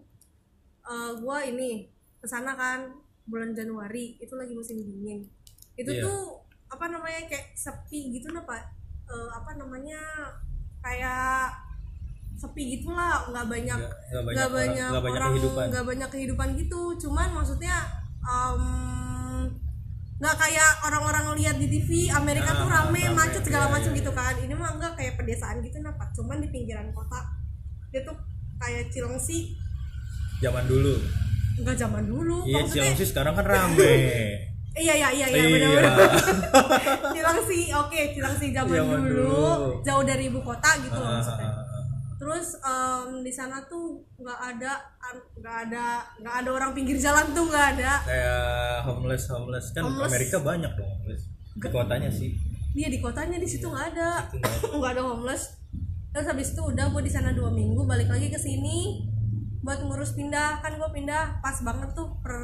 eh, 0.83 1.11
gua 1.17 1.41
ini 1.41 1.89
ke 2.17 2.27
sana 2.27 2.53
kan 2.53 2.89
bulan 3.23 3.51
Januari 3.51 4.17
itu 4.17 4.33
lagi 4.33 4.53
musim 4.53 4.77
dingin. 4.77 5.25
Itu 5.73 5.91
Iya. 5.91 6.01
tuh 6.01 6.21
apa 6.67 6.85
namanya 6.87 7.25
kayak 7.25 7.53
sepi 7.53 8.09
gitu 8.11 8.29
nah 8.29 8.41
pak. 8.41 8.63
Eh, 9.05 9.29
apa 9.31 9.53
namanya 9.53 10.01
kayak 10.79 11.49
sepi 12.35 12.63
gitulah 12.73 13.25
nggak 13.25 13.45
banyak 13.45 13.79
nggak 13.79 13.91
nggak 14.11 14.21
banyak, 14.21 14.35
nggak 14.35 14.45
orang- 14.45 14.53
banyak, 14.53 14.85
nggak 14.85 15.01
banyak 15.01 15.15
orang 15.15 15.31
kehidupan. 15.31 15.65
nggak 15.67 15.85
banyak 15.85 16.09
kehidupan 16.09 16.47
gitu. 16.57 16.81
Cuman 16.99 17.27
maksudnya 17.31 17.75
nggak 20.15 20.35
kayak 20.37 20.69
orang-orang 20.81 21.35
lihat 21.35 21.55
di 21.55 21.67
TV 21.69 21.89
Amerika 22.09 22.49
Ah, 22.49 22.57
tuh 22.57 22.67
rame, 22.67 23.01
rame, 23.01 23.13
macet 23.13 23.41
segala 23.41 23.67
iya, 23.67 23.73
macam 23.73 23.91
iya, 23.91 23.99
gitu 23.99 24.11
kan. 24.11 24.33
Ini 24.37 24.53
mah 24.53 24.69
enggak 24.73 24.93
kayak 24.95 25.13
pedesaan 25.15 25.59
gitu 25.59 25.77
napa 25.79 26.07
cuman 26.11 26.39
di 26.39 26.47
pinggiran 26.47 26.87
kota 26.91 27.19
dia 27.89 28.01
tuh 28.01 28.15
kayak 28.57 28.87
Cilengsi. 28.89 29.55
Zaman 30.37 30.63
dulu. 30.65 30.95
Enggak 31.55 31.75
zaman 31.77 32.03
dulu 32.03 32.43
iya 32.43 32.59
maksudnya 32.61 32.83
Cilengsi 32.89 33.05
sekarang 33.05 33.33
kan 33.33 33.45
rame. 33.53 33.93
Iya 34.73 34.91
iya 34.93 35.07
iya 35.09 35.25
iya 35.25 35.39
Iya. 35.41 35.51
benar-benar 35.71 36.11
Cilengsi 37.15 37.59
oke 37.71 37.99
Cilengsi 38.11 38.47
zaman, 38.51 38.71
Zaman 38.73 38.99
dulu, 39.01 39.23
dulu. 39.23 39.83
jauh 39.83 40.03
dari 40.03 40.23
ibu 40.25 40.39
kota 40.41 40.69
gitu 40.77 40.95
loh 40.95 41.07
Ah, 41.09 41.15
maksudnya. 41.17 41.47
ah, 41.47 41.55
ah. 41.55 41.64
Terus 42.15 42.55
em, 42.63 43.21
di 43.21 43.31
sana 43.33 43.59
tuh 43.67 43.99
nggak 44.15 44.39
ada 44.55 44.73
nggak 45.35 45.55
ada 45.67 45.85
nggak 46.23 46.35
ada 46.43 46.49
orang 46.49 46.71
pinggir 46.71 46.95
jalan 46.95 47.27
tuh 47.35 47.45
nggak 47.47 47.65
ada. 47.75 47.91
Kayak 48.07 48.87
homeless 48.87 49.23
homeless. 49.31 49.65
Kan 49.75 49.83
Homeless. 49.83 50.11
Amerika 50.11 50.37
banyak 50.39 50.71
dong 50.75 50.89
homeless. 50.99 51.23
Di 51.55 51.67
kotanya 51.71 52.09
sih. 52.11 52.31
Dia 52.75 52.87
di 52.91 52.99
kotanya 52.99 53.39
di 53.39 53.47
situ 53.47 53.67
Itu 53.67 53.71
nggak 53.71 53.85
ada. 53.95 54.09
nggak 54.79 54.91
ada. 54.95 55.01
Homeless. 55.03 55.59
Terus 56.15 56.25
habis 56.31 56.47
itu 56.55 56.61
udah 56.63 56.85
gue 56.95 57.01
di 57.03 57.11
sana 57.11 57.35
dua 57.35 57.51
minggu 57.51 57.83
balik 57.83 58.07
lagi 58.07 58.31
ke 58.31 58.39
sini 58.39 59.03
buat 59.65 59.81
ngurus 59.81 60.13
pindah. 60.13 60.61
Kan 60.61 60.77
gue 60.77 60.89
pindah 60.93 61.41
pas 61.41 61.57
banget 61.59 61.89
tuh 61.91 62.07
per 62.21 62.37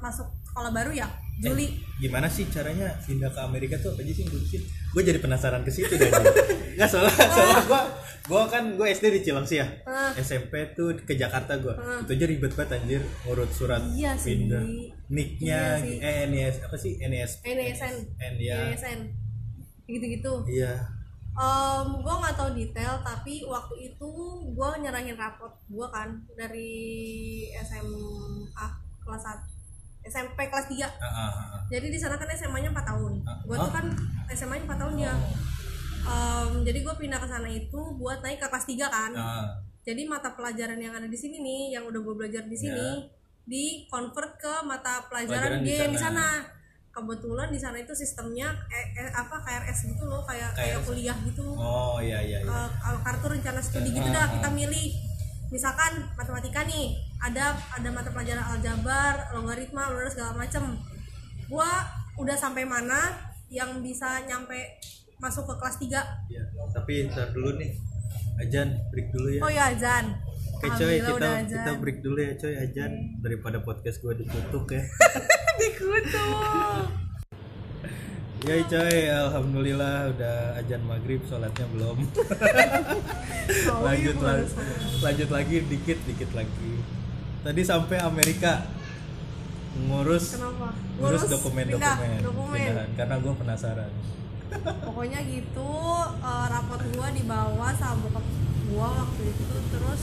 masuk 0.00 0.26
sekolah 0.44 0.70
baru 0.70 0.90
ya 0.92 1.06
Juli. 1.36 1.66
Eh, 1.66 1.70
gimana 2.00 2.26
sih 2.26 2.46
caranya 2.46 2.90
pindah 3.00 3.26
ke 3.28 3.40
Amerika 3.40 3.74
tuh? 3.76 3.90
Apa 3.90 4.02
aja 4.02 4.12
sih 4.12 4.24
ngurusin 4.24 4.62
gue 4.64 5.02
jadi 5.02 5.18
penasaran 5.18 5.62
ke 5.62 5.70
situ 5.70 5.90
deh 5.90 6.06
nggak 6.76 6.86
soalnya 6.86 7.10
soalnya 7.10 7.62
gue 7.64 7.80
gue 8.24 8.42
kan 8.48 8.64
gue 8.72 8.86
SD 8.88 9.06
di 9.12 9.20
Cilengsi 9.22 9.56
ya. 9.56 9.66
Ah. 9.84 10.10
SMP 10.16 10.52
tuh 10.72 10.94
ke 10.96 11.14
Jakarta 11.14 11.54
gue 11.56 11.74
itu 12.00 12.10
aja 12.12 12.24
ribet 12.24 12.52
banget 12.52 12.70
anjir 12.76 13.02
ngurut 13.24 13.50
surat 13.50 13.82
Iya 13.88 14.14
sih. 14.14 14.34
pindah. 14.42 14.62
Nicknya 15.06 15.60
Iya 15.76 15.82
sih. 15.82 15.96
eh 16.00 16.22
NIS 16.28 16.56
apa 16.60 16.76
sih? 16.76 16.92
NIS 16.96 17.32
NSN 17.42 17.94
N 18.16 18.34
ya. 18.36 18.58
NSN 18.68 19.00
gitu 19.84 20.04
gitu 20.08 20.32
iya 20.48 20.72
Em, 21.34 21.88
gue 21.98 22.14
nggak 22.14 22.36
tahu 22.38 22.50
detail 22.54 22.94
tapi 23.02 23.42
waktu 23.42 23.90
itu 23.90 24.10
gue 24.48 24.68
nyerahin 24.78 25.18
rapot 25.18 25.50
gue 25.66 25.86
kan 25.90 26.06
dari 26.32 26.70
SMA 27.58 28.66
kelas 29.02 29.22
1 29.26 30.06
SMP 30.06 30.38
kelas 30.46 30.70
3 30.70 30.78
Ah, 30.78 30.86
ah, 31.02 31.30
ah. 31.34 31.60
jadi 31.66 31.90
di 31.90 31.98
sana 31.98 32.14
kan 32.14 32.30
SMA-nya 32.30 32.70
4 32.70 32.86
tahun 32.86 33.12
Ah, 33.26 33.42
gue 33.42 33.56
tuh 33.56 33.66
ah. 33.66 33.74
kan 33.74 33.86
SMA-nya 34.30 34.64
4 34.68 34.78
tahun 34.78 34.94
ya 34.96 35.14
Em, 36.04 36.50
jadi 36.62 36.78
gue 36.84 36.94
pindah 36.94 37.16
ke 37.16 37.26
sana 37.26 37.48
itu 37.48 37.80
buat 37.96 38.20
naik 38.20 38.36
ke 38.36 38.46
kelas 38.46 38.66
3 38.68 38.86
kan 38.86 39.10
Ah, 39.16 39.46
jadi 39.82 40.06
mata 40.06 40.32
pelajaran 40.32 40.78
yang 40.78 40.94
ada 40.94 41.04
di 41.04 41.18
sini 41.18 41.42
nih 41.42 41.62
yang 41.74 41.84
udah 41.84 41.98
gue 41.98 42.14
belajar 42.14 42.46
di 42.46 42.54
sini 42.54 42.78
Ya. 42.78 43.10
di 43.44 43.64
convert 43.84 44.38
ke 44.38 44.54
mata 44.62 45.02
Pelajaran 45.04 45.58
pelajaran 45.58 45.60
di 45.60 45.66
dia 45.66 45.82
yang 45.82 45.92
di 45.92 45.98
sana. 45.98 46.28
Kebetulan 46.94 47.50
di 47.50 47.58
sana 47.58 47.76
itu 47.82 47.90
sistemnya 47.90 48.54
eh, 48.70 48.86
eh, 49.02 49.10
apa 49.10 49.42
KRS 49.42 49.90
gitu 49.90 50.06
loh 50.06 50.22
kayak 50.22 50.54
kayak 50.54 50.78
kuliah 50.86 51.18
gitu. 51.26 51.42
Oh 51.58 51.98
iya 51.98 52.22
iya 52.22 52.38
iya. 52.46 52.70
Kalau 52.78 53.00
kartu 53.02 53.26
rencana 53.34 53.58
studi 53.58 53.90
gitu 53.90 54.08
dah 54.14 54.30
kita 54.30 54.48
milih. 54.54 54.94
Misalkan 55.50 56.08
matematika 56.14 56.62
nih 56.64 56.94
ada 57.18 57.54
ada 57.74 57.88
mata 57.90 58.10
pelajaran 58.14 58.46
aljabar 58.46 59.34
logaritma 59.34 59.90
lurus 59.90 60.14
segala 60.14 60.38
macem. 60.38 60.78
Gua 61.50 61.68
udah 62.14 62.38
sampai 62.38 62.62
mana 62.62 63.10
yang 63.50 63.82
bisa 63.82 64.22
nyampe 64.24 64.78
masuk 65.18 65.46
ke 65.46 65.54
kelas 65.58 65.76
3 65.78 66.30
Iya, 66.30 66.42
tapi 66.74 67.10
ntar 67.10 67.34
dulu 67.34 67.58
nih. 67.58 67.74
Ajan 68.38 68.70
break 68.90 69.08
dulu 69.14 69.28
ya. 69.34 69.40
Oh 69.42 69.50
ya 69.50 69.66
Jan 69.78 70.10
Oke 70.64 70.80
coy, 70.80 70.96
Alhamdulillah 70.96 71.44
kita 71.44 71.60
kita 71.60 71.72
break 71.76 71.98
dulu 72.00 72.18
ya 72.24 72.32
coy 72.40 72.54
ajan 72.56 72.92
daripada 73.20 73.60
podcast 73.60 74.00
gua 74.00 74.16
dikutuk 74.24 74.64
ya. 74.72 74.80
dikutuk. 75.60 76.84
Ya 78.48 78.56
coy, 78.64 78.98
alhamdulillah 79.12 79.96
udah 80.16 80.36
ajan 80.64 80.80
maghrib, 80.88 81.20
sholatnya 81.28 81.68
belum. 81.68 81.98
Oh, 83.44 83.84
lanjut 83.84 84.16
iya, 84.16 84.24
lagi, 84.24 84.48
lanjut 85.04 85.28
lagi 85.28 85.56
dikit 85.68 85.98
dikit 86.08 86.32
lagi. 86.32 86.72
Tadi 87.44 87.60
sampai 87.60 88.00
Amerika. 88.00 88.64
Ngurus 89.84 90.40
kenapa? 90.40 90.72
ngurus? 90.96 91.28
dokumen-dokumen. 91.28 91.84
Pindah, 91.84 92.24
dokumen? 92.24 92.56
Pindahan, 92.56 92.88
karena 92.96 93.14
gua 93.20 93.32
penasaran. 93.36 93.92
pokoknya 94.80 95.20
gitu 95.28 95.76
eh, 96.24 96.46
rapot 96.48 96.80
gua 96.96 97.12
dibawa 97.12 97.68
sama 97.76 98.08
bokap 98.08 98.24
gua 98.72 98.88
waktu 99.04 99.22
itu 99.28 99.44
terus 99.68 100.02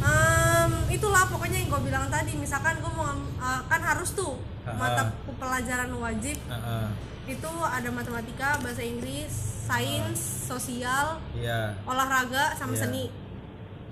em, 0.00 0.70
itulah 0.88 1.24
pokoknya 1.26 1.58
yang 1.58 1.68
gua 1.68 1.80
bilang 1.80 2.06
tadi 2.06 2.32
misalkan 2.34 2.78
gua 2.78 2.92
mau 2.92 3.06
eh, 3.14 3.60
kan 3.64 3.80
harus 3.80 4.12
tuh 4.12 4.38
Ha-ha. 4.62 4.76
mata 4.76 5.02
pelajaran 5.32 5.90
wajib 5.94 6.36
ah. 6.46 6.92
itu 7.24 7.50
ada 7.62 7.88
matematika 7.88 8.56
bahasa 8.58 8.80
Inggris 8.80 9.32
sains 9.64 10.16
sosial 10.44 11.20
Iya. 11.32 11.76
olahraga 11.82 12.52
sama 12.54 12.72
Iya. 12.72 12.80
seni 12.82 13.04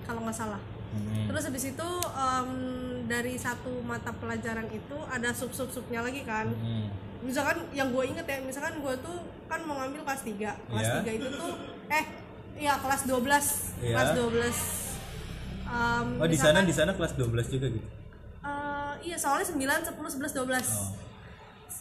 kalau 0.03 0.23
nggak 0.23 0.37
salah 0.37 0.62
Hmm. 0.87 1.29
terus 1.29 1.45
habis 1.45 1.64
itu 1.66 1.88
em, 2.09 2.51
dari 3.05 3.37
satu 3.37 3.69
mata 3.83 4.09
pelajaran 4.11 4.64
itu 4.71 4.97
ada 5.07 5.29
sub 5.31 5.51
sub 5.51 5.69
subnya 5.69 6.01
lagi 6.01 6.23
kan 6.23 6.49
Hmm. 6.49 6.88
misalkan 7.21 7.69
yang 7.71 7.90
gue 7.90 8.05
inget 8.07 8.25
ya 8.25 8.40
misalkan 8.40 8.81
gue 8.81 8.95
tuh 8.99 9.19
kan 9.45 9.61
mau 9.62 9.77
ngambil 9.77 10.01
kelas 10.03 10.23
3 10.23 10.57
kelas 10.64 10.87
Iya. 10.87 10.97
3 11.03 11.12
itu 11.12 11.29
tuh 11.31 11.53
eh 11.90 12.05
iya 12.57 12.75
kelas 12.79 13.03
12 13.05 13.47
Iya. 13.79 13.92
kelas 13.92 14.11
12 14.14 14.57
Em, 15.66 16.09
Oh 16.16 16.24
di 16.24 16.37
sana 16.37 16.62
di 16.62 16.70
sana 16.70 16.92
kelas 16.92 17.12
12 17.12 17.26
juga 17.48 17.66
gitu. 17.68 17.88
eh, 18.40 18.92
iya 19.05 19.16
soalnya 19.16 19.44
9, 19.44 19.59
10, 19.85 19.98
11, 20.12 20.33
12 20.33 20.66
Oh. 20.72 20.90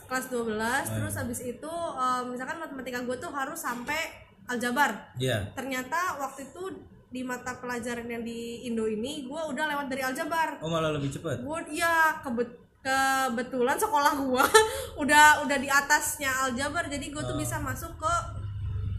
kelas 0.06 0.26
12 0.28 0.58
terus 0.92 1.14
habis 1.16 1.40
itu 1.42 1.74
em, 1.96 2.24
misalkan 2.28 2.58
matematika 2.58 3.00
gue 3.00 3.16
tuh 3.16 3.30
harus 3.30 3.58
sampai 3.58 3.98
aljabar 4.46 5.14
Iya. 5.16 5.50
ternyata 5.52 5.98
waktu 6.20 6.46
itu 6.46 6.64
di 7.08 7.22
mata 7.22 7.56
pelajaran 7.56 8.06
yang 8.06 8.22
di 8.22 8.66
Indo 8.66 8.86
ini 8.86 9.24
gue 9.24 9.42
udah 9.46 9.66
lewat 9.68 9.88
dari 9.88 10.02
aljabar 10.02 10.58
Oh 10.60 10.68
malah 10.68 10.92
lebih 10.92 11.10
cepat. 11.12 11.40
gue 11.40 11.60
iya 11.72 12.20
kebet 12.20 12.50
kebetulan 12.82 13.74
sekolah 13.76 14.14
gua 14.20 14.46
udah 15.02 15.42
udah 15.42 15.58
di 15.58 15.66
atasnya 15.66 16.30
aljabar 16.44 16.86
jadi 16.86 17.02
gue 17.04 17.24
tuh 17.24 17.34
bisa 17.34 17.58
masuk 17.58 17.90
ke 17.96 18.14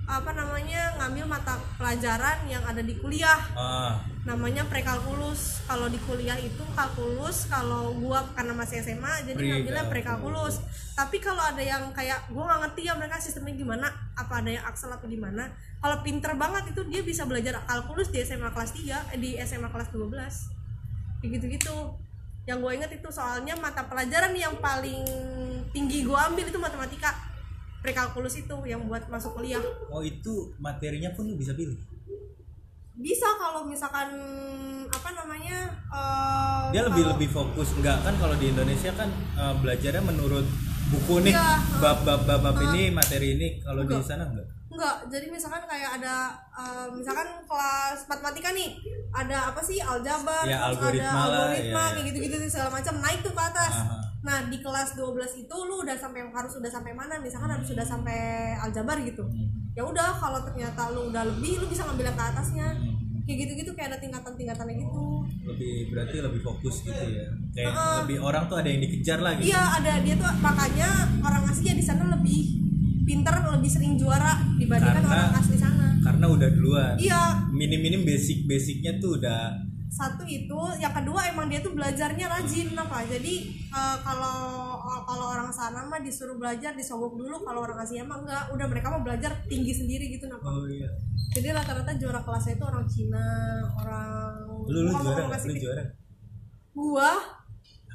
apa 0.06 0.30
namanya 0.30 0.94
ngambil 1.02 1.26
mata 1.26 1.58
pelajaran 1.74 2.46
yang 2.46 2.62
ada 2.62 2.78
di 2.78 2.94
kuliah. 2.94 3.42
Ah, 3.58 3.98
namanya 4.22 4.62
prekalkulus. 4.70 5.66
Kalau 5.66 5.90
di 5.90 5.98
kuliah 6.06 6.38
itu 6.38 6.62
kalkulus 6.78 7.50
kalau 7.50 7.90
gua 7.98 8.22
karena 8.38 8.54
masih 8.54 8.86
SMA 8.86 9.26
jadi 9.26 9.34
ngambilnya 9.34 9.90
prekalkulus. 9.90 10.62
Tapi 10.94 11.18
kalau 11.18 11.42
ada 11.42 11.58
yang 11.58 11.90
kayak 11.90 12.30
gua 12.30 12.46
nggak 12.46 12.60
ngerti 12.70 12.80
ya 12.86 12.94
mereka 12.94 13.18
sistemnya 13.18 13.58
gimana 13.58 13.90
apa 14.14 14.38
ada 14.38 14.50
yang 14.54 14.64
aksel 14.70 14.94
atau 14.94 15.10
gimana 15.10 15.50
kalau 15.82 16.00
pinter 16.06 16.32
banget 16.38 16.70
itu 16.70 16.86
dia 16.86 17.02
bisa 17.02 17.26
belajar 17.26 17.58
kalkulus 17.66 18.08
di 18.08 18.22
SMA 18.22 18.54
kelas 18.54 18.72
3 18.78 19.12
eh, 19.12 19.18
di 19.18 19.30
SMA 19.42 19.68
kelas 19.74 19.90
12 19.90 20.06
kayak 21.18 21.30
gitu-gitu. 21.34 21.98
Yang 22.46 22.58
gue 22.62 22.72
inget 22.78 22.90
itu 23.02 23.08
soalnya 23.10 23.58
mata 23.58 23.82
pelajaran 23.90 24.30
yang 24.38 24.54
paling 24.62 25.02
tinggi 25.74 26.06
gua 26.06 26.30
ambil 26.30 26.46
itu 26.46 26.62
matematika 26.62 27.25
prekalkulus 27.86 28.34
itu 28.36 28.56
yang 28.66 28.82
buat 28.82 29.06
masuk 29.06 29.38
kuliah. 29.38 29.62
Oh 29.86 30.02
itu 30.02 30.50
materinya 30.58 31.14
pun 31.14 31.22
lu 31.24 31.38
bisa 31.38 31.54
pilih. 31.54 31.78
bisa 32.96 33.28
kalau 33.36 33.60
misalkan 33.62 34.08
apa 34.88 35.10
namanya 35.12 35.68
eh, 35.86 36.64
Dia 36.72 36.82
lebih 36.82 37.04
kalau- 37.04 37.12
lebih 37.14 37.28
fokus. 37.30 37.68
Enggak 37.76 38.00
kan 38.02 38.16
kalau 38.16 38.34
di 38.34 38.50
Indonesia 38.50 38.90
kan 38.90 39.06
eh, 39.36 39.54
belajarnya 39.54 40.02
menurut 40.02 40.48
buku 40.88 41.20
nih. 41.22 41.30
Iya, 41.30 41.60
bab 41.76 42.02
bab 42.02 42.24
bab, 42.24 42.40
bab 42.40 42.56
ini 42.66 42.88
materi 42.90 43.36
ini. 43.36 43.60
Kalau 43.60 43.84
di 43.84 44.00
sana 44.00 44.24
enggak. 44.24 44.48
enggak. 44.66 44.96
Jadi 45.12 45.26
misalkan 45.28 45.62
kayak 45.68 46.00
ada 46.00 46.32
eh, 46.56 46.86
misalkan 46.90 47.28
kelas 47.44 48.00
matematika 48.08 48.48
nih 48.50 48.80
ada 49.12 49.52
apa 49.52 49.60
sih? 49.60 49.76
Aljabar 49.76 50.42
Ya, 50.42 50.56
terus 50.56 50.80
algoritma 50.80 51.04
ada 51.12 51.20
lah, 51.20 51.28
algoritma 51.28 51.76
ya, 51.76 51.84
ya. 51.84 51.92
kayak 51.92 52.06
gitu-gitu 52.10 52.34
segala 52.48 52.70
macam. 52.72 52.94
Naik 52.98 53.20
tuh 53.20 53.30
ke 53.30 53.42
atas. 53.44 53.74
Aha. 53.76 53.98
Nah 54.26 54.42
di 54.44 54.58
kelas 54.58 54.98
12 54.98 55.14
itu 55.38 55.56
lu 55.62 55.86
udah 55.86 55.94
sampai 55.94 56.26
harus 56.26 56.52
udah 56.52 56.66
sampai 56.66 56.90
mana 56.90 57.14
misalkan 57.16 57.46
harus 57.48 57.62
sudah 57.64 57.86
sampai 57.86 58.18
aljabar 58.58 58.98
gitu 59.00 59.22
ya 59.72 59.86
udah 59.86 60.18
kalau 60.18 60.42
ternyata 60.42 60.90
lu 60.90 61.08
udah 61.08 61.22
lebih 61.24 61.62
lu 61.62 61.70
bisa 61.70 61.86
ngambil 61.86 62.10
yang 62.10 62.18
ke 62.18 62.24
atasnya 62.26 62.66
kayak 63.22 63.38
gitu-gitu 63.42 63.70
kayak 63.72 63.94
ada 63.94 63.98
tingkatan-tingkatannya 63.98 64.74
gitu 64.78 65.02
Lebih 65.46 65.74
berarti 65.90 66.16
lebih 66.18 66.40
fokus 66.42 66.82
gitu 66.82 66.90
ya. 67.06 67.26
Kayak 67.50 67.70
Heeh. 67.70 67.94
lebih 68.02 68.18
orang 68.18 68.46
tuh 68.46 68.58
ada 68.58 68.66
yang 68.66 68.82
dikejar 68.82 69.18
lagi. 69.18 69.46
Iya 69.46 69.62
ada 69.78 69.92
dia 70.02 70.14
tuh 70.14 70.26
makanya 70.38 70.90
orang 71.22 71.42
Asia 71.46 71.70
di 71.70 71.82
sana 71.82 72.06
lebih 72.10 72.58
pinter 73.02 73.30
lebih 73.46 73.70
sering 73.70 73.94
juara 73.94 74.42
dibandingkan 74.58 75.02
Karena- 75.02 75.30
orang 75.30 75.38
asli 75.38 75.54
sana. 75.54 75.86
Karena 76.02 76.26
udah 76.26 76.48
duluan. 76.50 76.94
Iya 76.98 77.46
Minim-minim 77.50 78.02
basic-basicnya 78.02 78.98
tuh 78.98 79.18
udah 79.18 79.54
satu 79.88 80.22
itu, 80.22 80.60
yang 80.76 80.92
kedua 80.92 81.24
emang 81.26 81.46
dia 81.46 81.58
tuh 81.58 81.72
belajarnya 81.72 82.26
rajin 82.26 82.72
apa. 82.72 83.06
Jadi 83.06 83.34
eh, 83.66 83.96
kalau 84.00 84.38
kalau 85.02 85.26
orang 85.30 85.48
sana 85.48 85.82
mah 85.82 85.98
disuruh 85.98 86.34
belajar 86.34 86.72
disogok 86.72 87.14
dulu, 87.14 87.40
kalau 87.40 87.62
orang 87.62 87.78
Asia 87.78 88.02
mah 88.02 88.18
enggak. 88.18 88.50
Udah 88.50 88.66
mereka 88.66 88.88
mau 88.88 89.00
belajar 89.00 89.32
tinggi 89.44 89.72
sendiri 89.72 90.10
gitu 90.10 90.26
napa. 90.26 90.44
oh 90.44 90.66
iya. 90.66 90.90
Jadi 91.32 91.48
rata-rata 91.50 91.92
juara 91.94 92.20
kelasnya 92.20 92.54
itu 92.54 92.64
orang 92.64 92.84
Cina, 92.86 93.26
orang 93.74 94.10
Lu 94.66 94.78
lu 94.80 94.90
orang- 94.90 95.04
juara? 95.04 95.36
Lu 95.38 95.54
juara. 95.54 95.84
Gua 96.72 97.10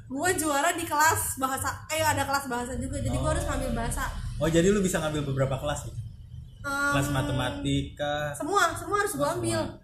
gua 0.07 0.29
juara 0.31 0.69
di 0.71 0.83
kelas 0.83 1.37
bahasa 1.37 1.69
eh 1.87 2.01
ada 2.01 2.23
kelas 2.23 2.45
bahasa 2.45 2.73
juga 2.75 2.97
jadi 2.97 3.15
gua 3.15 3.31
harus 3.31 3.45
ngambil 3.45 3.71
bahasa 3.73 4.03
Oh 4.35 4.49
jadi 4.49 4.67
lu 4.67 4.81
bisa 4.81 4.99
ngambil 4.99 5.23
beberapa 5.23 5.55
kelas 5.55 5.85
gitu. 5.85 5.99
Em, 6.61 6.93
Kelas 6.93 7.09
matematika. 7.09 8.33
semua 8.33 8.69
semua 8.71 8.97
harus 8.99 9.13
gua 9.15 9.33
ambil 9.33 9.59
semua 9.61 9.80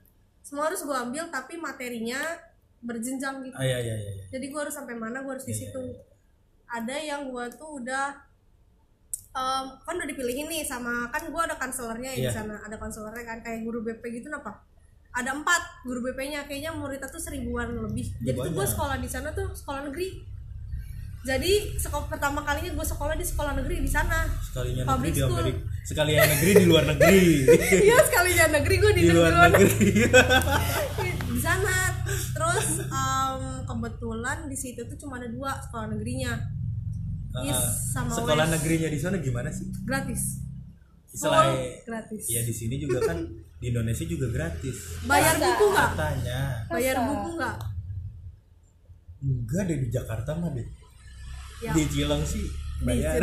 harus 0.50 0.82
gua 0.82 1.04
ambil 1.04 1.28
tapi 1.28 1.60
materinya 1.60 2.20
berjenjang 2.80 3.44
gitu 3.44 3.52
Oh 3.52 3.66
iya 3.66 3.78
iya 3.78 3.96
iya. 3.96 4.12
iya. 4.14 4.24
jadi 4.32 4.46
gua 4.48 4.64
harus 4.64 4.76
sampai 4.76 4.96
mana 4.96 5.20
gua 5.20 5.36
harus 5.36 5.44
di 5.44 5.52
situ 5.52 5.82
ada 6.66 6.96
yang 6.96 7.28
gua 7.28 7.50
tuh 7.50 7.82
udah 7.82 8.16
em, 9.30 9.66
kan 9.78 9.94
udah 9.94 10.08
dipilihin 10.08 10.48
nih 10.48 10.64
sama 10.64 11.10
kan 11.10 11.28
gua 11.28 11.46
ada 11.46 11.56
kanselernya 11.56 12.12
ya 12.14 12.18
di 12.18 12.24
Iya. 12.24 12.32
sana 12.32 12.56
ada 12.60 12.76
kanselernya 12.76 13.24
kan 13.24 13.38
kayak 13.42 13.60
guru 13.62 13.82
BP 13.82 14.22
gitu 14.22 14.30
apa 14.30 14.64
ada 15.12 15.34
empat 15.34 15.82
guru 15.82 16.06
BP-nya 16.06 16.46
kayaknya 16.46 16.72
muridnya 16.72 17.10
tuh 17.10 17.18
seribuan 17.18 17.74
lebih 17.74 18.14
jadi 18.22 18.38
tuh 18.38 18.54
banyak. 18.54 18.70
sekolah 18.70 18.98
di 19.02 19.10
sana 19.10 19.34
tuh 19.34 19.50
sekolah 19.50 19.90
negeri 19.90 20.22
jadi 21.28 21.52
sekolah 21.76 22.08
pertama 22.08 22.40
kalinya 22.42 22.72
gue 22.72 22.86
sekolah 22.88 23.14
di 23.14 23.22
sekolah 23.22 23.52
negeri 23.54 23.84
di 23.84 23.90
sana 23.90 24.24
Sekalinya 24.40 24.82
negeri 24.82 24.88
Public 24.88 25.12
di 25.12 25.20
school. 25.20 25.36
Amerika. 25.36 25.60
Sekalinya 25.84 26.24
negeri 26.26 26.52
di 26.54 26.66
luar 26.66 26.84
negeri. 26.86 27.22
Iya 27.88 27.98
sekalinya 28.02 28.46
negeri 28.54 28.76
gue 28.78 28.92
di, 28.92 29.02
di 29.04 29.12
luar 29.12 29.32
negeri. 29.46 29.92
di 31.28 31.40
sana 31.40 31.76
terus 32.32 32.68
em, 32.82 33.42
kebetulan 33.64 34.38
di 34.46 34.56
situ 34.56 34.82
tuh 34.84 34.98
cuma 34.98 35.20
ada 35.20 35.28
dua 35.28 35.52
sekolah 35.60 35.92
negerinya 35.92 36.32
Heeh. 37.36 37.68
sama 37.94 38.10
Sekolah 38.10 38.46
Wes. 38.48 38.54
negerinya 38.58 38.88
di 38.88 38.98
sana 38.98 39.16
gimana 39.20 39.52
sih? 39.52 39.68
gratis 39.84 40.42
Selain 41.08 41.54
Full 41.54 41.86
gratis 41.86 42.24
ya 42.26 42.42
di 42.42 42.52
sini 42.52 42.78
juga 42.78 43.04
kan 43.04 43.20
di 43.58 43.66
Indonesia 43.68 44.06
juga 44.06 44.28
gratis. 44.30 45.02
bayar 45.04 45.36
buku 45.36 45.66
nggak 45.68 45.90
Katanya. 45.94 46.40
bayar 46.70 46.96
buku 47.04 47.30
nggak 47.36 47.58
Enggak 49.18 49.64
deh 49.66 49.78
di 49.78 49.90
Jakarta 49.90 50.32
mah 50.34 50.54
deh. 50.54 50.68
Ya 51.60 51.72
Di 51.72 51.84
Cilang 51.88 52.22
sih 52.22 52.46
bayar. 52.80 53.22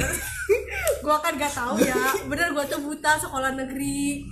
gue 1.04 1.16
kan 1.16 1.32
gak 1.34 1.52
tahu 1.52 1.78
ya 1.78 1.94
bener 2.24 2.50
gue 2.50 2.64
tuh 2.66 2.80
buta 2.80 3.14
sekolah 3.16 3.54
negeri 3.54 4.24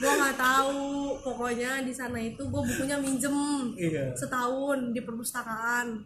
gua 0.00 0.16
nggak 0.16 0.38
tahu 0.40 0.80
pokoknya 1.20 1.84
di 1.84 1.92
sana 1.92 2.16
itu 2.16 2.40
gua 2.48 2.64
bukunya 2.64 2.96
minjem 2.96 3.36
Iya. 3.76 4.16
setahun 4.16 4.96
di 4.96 5.00
perpustakaan 5.04 6.00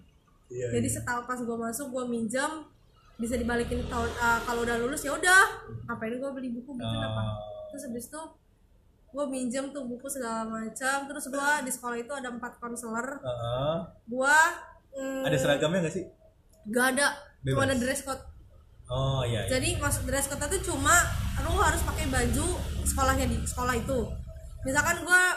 Iya. 0.51 0.75
jadi 0.75 0.89
setahun 0.91 1.23
pas 1.25 1.39
gua 1.39 1.71
masuk 1.71 1.95
gua 1.95 2.03
minjem 2.03 2.67
bisa 3.15 3.39
dibalikin 3.39 3.87
tahun 3.87 4.11
ah, 4.19 4.43
kalau 4.43 4.67
udah 4.67 4.83
lulus 4.83 5.07
ya 5.07 5.15
udah 5.15 5.63
ngapain 5.87 6.19
gua 6.19 6.35
beli 6.35 6.51
buku 6.51 6.75
bikin 6.75 7.01
apa 7.01 7.23
Oh. 7.23 7.71
terus 7.71 7.87
habis 7.87 8.11
itu 8.11 8.23
gue 9.15 9.25
minjem 9.31 9.71
tuh 9.71 9.87
buku 9.87 10.11
segala 10.11 10.43
macam 10.43 11.07
terus 11.07 11.31
gua 11.31 11.63
di 11.63 11.71
sekolah 11.71 11.95
itu 11.95 12.11
ada 12.11 12.35
empat 12.35 12.59
konselor 12.59 13.23
Heeh. 13.23 13.77
gua 14.11 14.35
mm, 14.91 15.23
Ada 15.23 15.39
seragamnya 15.39 15.87
gak 15.87 15.95
sih? 15.95 16.05
Gak 16.67 16.87
ada 16.93 17.09
cuma 17.43 17.61
Bebas. 17.61 17.67
ada 17.67 17.75
dress 17.77 18.03
code 18.03 18.23
Oh 18.87 19.21
iya. 19.23 19.43
iya. 19.43 19.51
jadi 19.51 19.77
masuk 19.77 20.05
dress 20.05 20.27
code 20.27 20.45
itu 20.47 20.71
cuma 20.71 20.93
lu 21.41 21.57
harus 21.57 21.81
pakai 21.81 22.07
baju 22.07 22.47
sekolahnya 22.83 23.27
di 23.27 23.37
sekolah 23.41 23.75
itu 23.75 24.01
misalkan 24.61 25.01
gua 25.03 25.33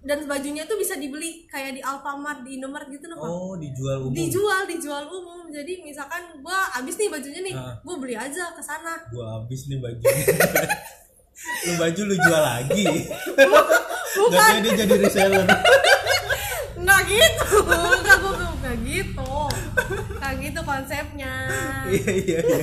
dan 0.00 0.20
bajunya 0.24 0.62
tuh 0.62 0.76
bisa 0.76 0.94
dibeli 0.94 1.44
kayak 1.46 1.72
di 1.72 1.80
Alfamart 1.80 2.44
di 2.44 2.60
Indomaret 2.60 2.92
gitu 2.92 3.08
loh. 3.08 3.16
Oh 3.18 3.52
dijual 3.56 4.04
umum. 4.04 4.12
dijual 4.12 4.62
dijual 4.64 5.04
umum 5.06 5.48
jadi 5.48 5.80
misalkan 5.80 6.20
gua 6.38 6.68
habis 6.70 6.92
nih 6.94 7.08
bajunya 7.08 7.40
nih 7.42 7.54
Ah. 7.54 7.72
gua 7.80 7.96
beli 7.96 8.12
aja 8.12 8.52
ke 8.52 8.60
sana 8.60 9.00
Gua 9.08 9.40
habis 9.40 9.64
nih 9.64 9.80
baju. 9.80 10.00
lu 11.64 11.72
baju 11.74 12.00
lu 12.04 12.14
jual 12.14 12.42
lagi. 12.42 12.84
bukan 14.20 14.38
Gak 14.52 14.60
dia 14.62 14.72
jadi 14.78 14.94
reseller. 14.98 15.44
nggak 16.84 17.00
gitu 17.06 17.48
nggak 17.64 18.16
gua 18.20 18.32
nggak 18.54 18.76
gitu 18.82 19.30
nggak 20.14 20.32
gitu 20.38 20.60
konsepnya 20.62 21.34
Iya 21.86 22.10
iya 22.14 22.38
iya. 22.40 22.58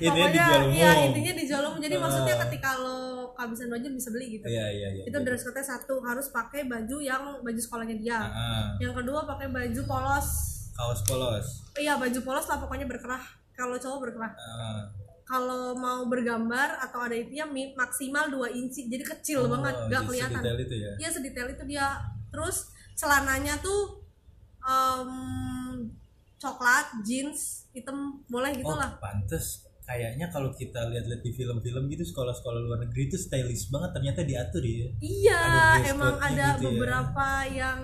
Intinya 0.00 0.10
pokoknya 0.10 0.32
dijual 0.32 0.60
umum. 0.60 0.72
iya 0.72 0.90
intinya 1.02 1.32
dijual 1.34 1.62
umum 1.64 1.78
jadi 1.78 1.94
Ah. 1.94 2.00
maksudnya 2.00 2.36
ketika 2.40 2.70
lo 2.76 2.98
kehabisan 3.32 3.68
baju 3.68 3.86
bisa 3.90 4.08
beli 4.08 4.26
gitu 4.32 4.46
Iya 4.46 4.66
iya 4.68 4.88
iya. 4.92 5.04
itu 5.04 5.18
dress 5.18 5.42
code 5.42 5.60
satu 5.60 5.94
harus 6.00 6.26
pakai 6.28 6.64
baju 6.64 6.96
yang 7.00 7.22
baju 7.38 7.58
sekolahnya 7.58 7.96
dia 7.96 8.18
Ah, 8.20 8.74
yang 8.78 8.92
kedua 8.92 9.24
pakai 9.24 9.48
baju 9.48 9.80
polos 9.84 10.28
kaos 10.72 11.00
polos. 11.02 11.46
iya 11.76 11.94
baju 11.94 12.18
polos 12.20 12.46
lah 12.46 12.58
pokoknya 12.58 12.86
berkerah 12.86 13.22
kalau 13.52 13.76
cowok 13.76 13.98
berkerah 14.02 14.32
Ah. 14.32 14.82
kalau 15.22 15.72
mau 15.74 16.02
bergambar 16.04 16.74
atau 16.80 17.00
ada 17.00 17.14
itu 17.14 17.32
ya 17.32 17.46
mi- 17.46 17.70
maksimal 17.72 18.26
2 18.28 18.50
inci 18.52 18.86
jadi 18.86 19.04
kecil 19.04 19.46
banget 19.46 19.74
Oh, 19.74 19.86
nggak 19.86 20.00
di 20.00 20.06
kelihatan 20.08 20.40
sedetail 20.40 20.58
itu 20.58 20.74
ya. 20.76 20.92
iya 20.96 21.08
sedetail 21.08 21.48
itu 21.48 21.62
dia 21.64 21.86
terus 22.28 22.56
celananya 23.00 23.56
tuh 23.58 24.04
em, 24.60 25.10
coklat 26.36 27.00
jeans 27.00 27.64
hitam 27.72 28.20
boleh 28.28 28.52
gitu 28.52 28.68
Oh, 28.68 28.76
pantes. 29.00 29.64
Kayaknya 29.80 30.30
kalau 30.30 30.54
kita 30.54 30.86
lihat-lihat 30.86 31.18
di 31.18 31.34
film-film 31.34 31.90
gitu 31.90 32.06
sekolah-sekolah 32.06 32.62
luar 32.62 32.78
negeri 32.78 33.10
itu 33.10 33.18
stylish 33.18 33.66
banget 33.68 33.90
ternyata 33.90 34.20
diatur 34.22 34.62
ya. 34.62 34.86
Iya, 35.02 35.40
Ada 35.42 35.90
emang 35.90 36.14
ada 36.14 36.46
gitu 36.54 36.62
ya. 36.62 36.66
beberapa 36.70 37.28
yang 37.50 37.78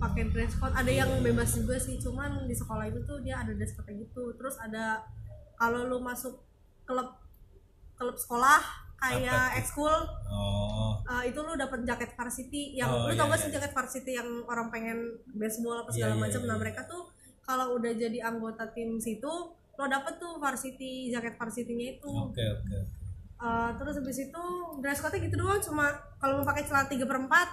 pakai 0.00 0.24
dress 0.32 0.56
code, 0.56 0.72
ada 0.72 0.88
yang 0.88 1.10
bebas 1.20 1.52
juga 1.52 1.76
sih. 1.76 2.00
Cuman 2.00 2.48
di 2.48 2.56
sekolah 2.56 2.88
itu 2.88 3.04
tuh 3.04 3.20
dia 3.20 3.44
ada 3.44 3.52
dress 3.52 3.76
code 3.76 3.92
gitu. 3.92 4.32
Terus 4.40 4.56
ada 4.56 5.04
kalau 5.60 5.84
lu 5.84 6.00
masuk 6.00 6.40
klub 6.88 7.12
klub 7.92 8.16
sekolah 8.16 8.88
kayak 9.00 9.56
ekskul 9.56 9.96
Oh. 10.26 10.94
uh, 11.02 11.22
itu 11.22 11.36
lu 11.36 11.52
dapat 11.54 11.82
jaket 11.82 12.12
varsity 12.12 12.72
yang 12.72 12.86
Oh, 12.86 13.08
lu 13.08 13.12
iya, 13.12 13.18
tau 13.18 13.26
gak 13.26 13.34
iya, 13.34 13.42
sih 13.42 13.50
jaket 13.50 13.72
varsity 13.72 14.12
yang 14.14 14.28
orang 14.44 14.68
pengen 14.68 14.98
baseball 15.30 15.80
apa 15.80 15.90
segala 15.90 16.12
Iya, 16.12 16.16
iya, 16.16 16.22
macam. 16.22 16.40
iya, 16.40 16.46
Nah, 16.46 16.54
iya. 16.54 16.62
mereka 16.62 16.80
tuh 16.84 17.02
kalau 17.40 17.66
udah 17.74 17.92
jadi 17.92 18.18
anggota 18.22 18.64
tim 18.70 18.94
situ 18.96 19.32
lo 19.74 19.84
dapet 19.86 20.14
tuh 20.16 20.36
varsity 20.36 21.08
jaket 21.08 21.34
varsity-nya 21.34 21.96
itu. 21.96 22.06
Oke 22.06 22.44
oke. 22.44 22.78
Uh, 23.36 23.72
terus 23.74 23.96
habis 23.96 24.20
itu 24.20 24.44
dress 24.78 25.00
code 25.00 25.16
gitu 25.16 25.32
doang 25.34 25.56
cuma 25.58 25.88
kalau 26.16 26.38
mau 26.38 26.46
pakai 26.46 26.62
celana 26.62 26.84
tiga 26.86 27.04
per 27.04 27.16
empat 27.18 27.48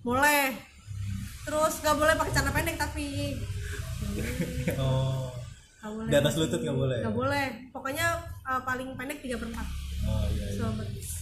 boleh 0.00 0.54
terus 1.42 1.82
gak 1.82 1.92
boleh 1.92 2.14
pakai 2.14 2.30
celana 2.30 2.52
pendek 2.52 2.78
tapi 2.78 3.34
Oh. 4.78 5.26
gak 5.78 5.90
boleh 5.90 6.06
Di 6.06 6.16
atas 6.16 6.34
lutut 6.34 6.60
nggak 6.60 6.76
boleh. 6.76 6.98
Gak 7.00 7.10
boleh 7.12 7.44
pokoknya 7.68 8.06
uh, 8.42 8.62
paling 8.62 8.94
pendek 8.94 9.18
tiga 9.18 9.36
per 9.36 9.48
empat 9.48 9.66
Oh 10.04 10.24
iya. 10.28 10.46
iya. 10.52 10.68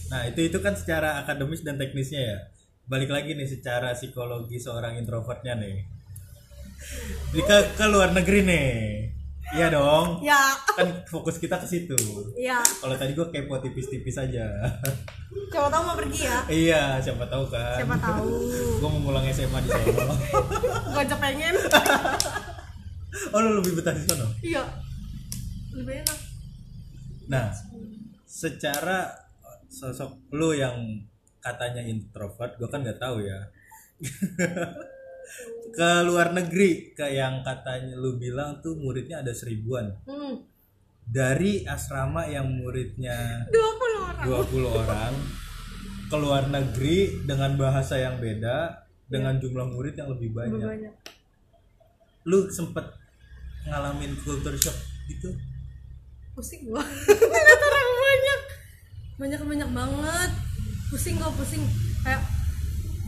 Nah 0.07 0.21
itu 0.25 0.39
itu 0.43 0.57
kan 0.59 0.73
secara 0.73 1.21
akademis 1.21 1.61
dan 1.61 1.75
teknisnya 1.75 2.21
ya. 2.21 2.37
Balik 2.85 3.09
lagi 3.09 3.33
nih 3.33 3.45
secara 3.45 3.91
psikologi 3.91 4.57
seorang 4.57 4.95
introvertnya 4.95 5.55
nih. 5.55 5.83
Ke, 7.33 7.57
ke 7.73 7.85
luar 7.87 8.11
negeri 8.11 8.39
nih. 8.43 8.71
Iya 9.47 9.71
dong. 9.71 10.19
ya 10.21 10.35
Kan 10.75 11.07
fokus 11.07 11.39
kita 11.39 11.55
ke 11.55 11.63
situ. 11.63 11.95
ya 12.35 12.59
Kalau 12.59 12.95
tadi 12.95 13.15
gue 13.15 13.27
kepo 13.27 13.55
tipis-tipis 13.57 14.19
aja. 14.19 14.43
coba 15.47 15.67
tahu 15.69 15.81
mau 15.85 15.95
pergi 15.95 16.19
ya 16.19 16.37
iya, 16.49 16.81
siapa 16.99 17.23
tahu 17.23 17.47
kan. 17.47 17.79
siapa 17.79 17.95
tahu 17.95 18.27
gue 18.77 18.89
mau 18.89 18.99
ngulang 18.99 19.23
SMA 19.29 19.59
di 19.61 19.69
Solo. 19.69 20.11
gue 20.91 20.99
aja 20.99 21.15
pengen 21.15 21.55
oh 23.31 23.39
lu 23.39 23.49
lebih 23.59 23.79
betah 23.79 23.93
di 23.93 24.03
sana. 24.03 24.27
iya 24.41 24.63
lebih 25.71 26.03
enak 26.03 26.19
Nah, 27.27 27.51
secara 28.37 29.09
sosok 29.65 30.29
lu 30.37 30.53
yang 30.53 31.01
katanya 31.41 31.81
introvert, 31.81 32.53
gue 32.61 32.69
kan 32.69 32.85
nggak 32.85 33.01
tahu 33.01 33.25
ya. 33.25 33.49
ke 35.77 35.89
luar 36.05 36.37
negeri, 36.37 36.93
ke 36.93 37.09
yang 37.17 37.41
katanya 37.41 37.97
lu 37.97 38.21
bilang 38.21 38.61
tuh 38.61 38.77
muridnya 38.77 39.25
ada 39.25 39.33
seribuan. 39.33 39.89
hmm. 40.05 40.45
Dari 41.07 41.63
asrama 41.63 42.27
yang 42.27 42.51
muridnya 42.59 43.47
20 43.47 44.11
orang 44.11 44.25
20 44.27 44.81
orang 44.85 45.13
ke 46.11 46.15
luar 46.19 46.43
negeri 46.51 47.23
dengan 47.23 47.55
bahasa 47.55 47.95
yang 47.95 48.19
beda, 48.19 48.85
dengan 49.07 49.39
jumlah 49.39 49.71
murid 49.71 49.95
yang 49.95 50.11
lebih 50.11 50.35
Lebih 50.35 50.61
banyak. 50.61 50.67
banyak 50.67 50.93
Lu 52.27 52.51
sempet 52.51 52.91
ngalamin 53.65 54.19
culture 54.19 54.55
shock 54.59 54.75
gitu? 55.07 55.31
Pusing 56.37 56.69
gua. 56.69 56.85
Lihat 57.33 57.61
orang 57.65 57.89
banyak. 57.97 58.39
Banyak 59.17 59.41
banyak 59.41 59.69
banget. 59.73 60.31
Pusing 60.93 61.17
gua 61.17 61.33
pusing. 61.33 61.65
Kayak 62.05 62.21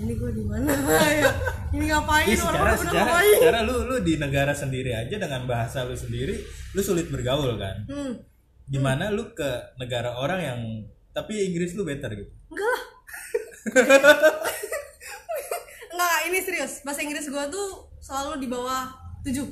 ini 0.02 0.18
gua 0.18 0.34
di 0.34 0.42
mana? 0.42 0.74
Ya. 1.22 1.30
Ini 1.70 1.86
ngapain? 1.94 2.26
Iya, 2.26 2.42
secara 2.42 2.58
orang 2.66 2.78
secara 2.82 3.06
ngapain? 3.06 3.38
secara 3.38 3.60
lu 3.62 3.76
lu 3.86 4.02
di 4.02 4.18
negara 4.18 4.54
sendiri 4.58 4.98
aja 4.98 5.22
dengan 5.22 5.46
bahasa 5.46 5.86
lu 5.86 5.94
sendiri, 5.94 6.42
lu 6.74 6.82
sulit 6.82 7.14
bergaul 7.14 7.54
kan. 7.62 7.86
hmm. 7.86 8.18
Gimana 8.66 9.14
lu 9.14 9.30
ke 9.38 9.78
negara 9.78 10.18
orang 10.18 10.42
yang 10.42 10.60
tapi 11.14 11.46
Inggris 11.46 11.78
lu 11.78 11.86
better 11.86 12.10
gitu. 12.18 12.32
enggak 12.50 12.66
lah. 12.66 12.84
Enggak 15.94 16.18
ini 16.32 16.40
serius. 16.42 16.82
Bahasa 16.82 17.06
Inggris 17.06 17.30
gua 17.30 17.46
tuh 17.54 17.86
selalu 18.02 18.42
di 18.42 18.48
bawah 18.50 18.90
7 19.22 19.46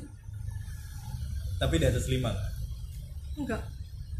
Tapi 1.60 1.74
di 1.78 1.86
atas 1.86 2.08
5 2.10 2.18
kan. 2.24 2.57
Enggak. 3.38 3.62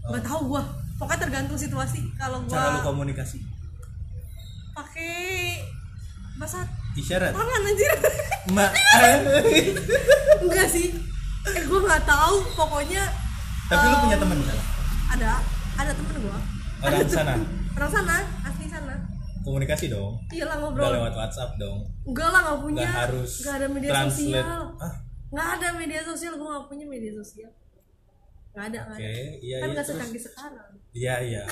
Enggak 0.05 0.23
tahu 0.25 0.41
gua. 0.49 0.63
Pokoknya 0.97 1.21
tergantung 1.21 1.55
situasi. 1.55 2.01
Kalau 2.15 2.43
Cara 2.45 2.73
lu 2.73 2.79
gua 2.79 2.87
komunikasi. 2.89 3.39
pakai 4.71 5.59
bahasa 6.39 6.63
Isyarat. 6.95 7.35
tangan 7.35 7.63
anjir. 7.65 7.91
Ma 8.49 8.67
enggak 10.43 10.67
sih. 10.69 10.95
Eh 11.45 11.63
gua 11.67 11.81
nggak 11.85 12.05
tahu. 12.05 12.37
Pokoknya 12.55 13.03
Tapi 13.67 13.85
lu 13.85 13.95
em, 13.95 14.03
punya 14.03 14.17
teman 14.17 14.39
sana. 14.41 14.63
ada. 15.11 15.33
Ada 15.77 15.93
temen 15.95 16.15
gua. 16.23 16.39
Orang 16.81 17.07
sana. 17.07 17.35
orang 17.75 17.91
sana. 17.91 18.17
Asli 18.43 18.67
sana. 18.67 18.95
Komunikasi 19.43 19.89
dong. 19.89 20.19
iya 20.29 20.45
lah 20.45 20.59
Udah 20.59 20.69
ngobrol 20.69 20.93
lewat 20.93 21.15
WhatsApp 21.17 21.57
dong. 21.57 21.79
enggak 22.05 22.29
lah 22.29 22.41
nggak 22.45 22.59
punya. 22.61 22.83
Nggak 22.83 22.95
harus 23.01 23.31
nggak 23.43 23.55
ada 23.55 23.67
media 23.69 23.91
translate. 23.91 24.45
sosial. 24.45 24.63
Ah, 24.79 24.95
nggak 25.31 25.49
ada 25.55 25.69
media 25.75 26.01
sosial. 26.03 26.33
Gua 26.37 26.49
nggak 26.55 26.67
punya 26.67 26.87
media 26.87 27.13
sosial 27.15 27.51
nggak 28.51 28.65
ada 28.67 28.81
ada 28.89 28.99
iya 29.39 29.57
kan 29.59 29.69
iya 29.69 29.77
terus. 29.77 29.89
secanggih 29.91 30.23
sekarang 30.23 30.69
Iya 30.91 31.15
iya. 31.23 31.43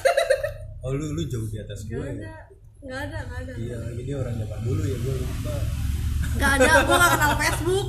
Oh 0.81 0.91
lu 0.91 1.13
lu 1.13 1.23
jauh 1.25 1.45
di 1.45 1.57
atas 1.57 1.85
nggak 1.85 1.95
gue. 1.95 2.09
ada 2.17 2.35
nggak 2.79 3.01
ada 3.03 3.19
nggak 3.23 3.39
ada 3.43 3.53
Iya, 3.55 3.79
jadi 3.95 4.11
orang 4.17 4.35
zaman 4.37 4.59
dulu 4.61 4.83
ya 4.83 4.97
gue 4.97 5.15
lupa. 5.17 5.55
nggak 6.33 6.51
ada 6.55 6.71
gua 6.83 6.97
nggak 6.97 7.13
kenal 7.13 7.33
Facebook 7.37 7.89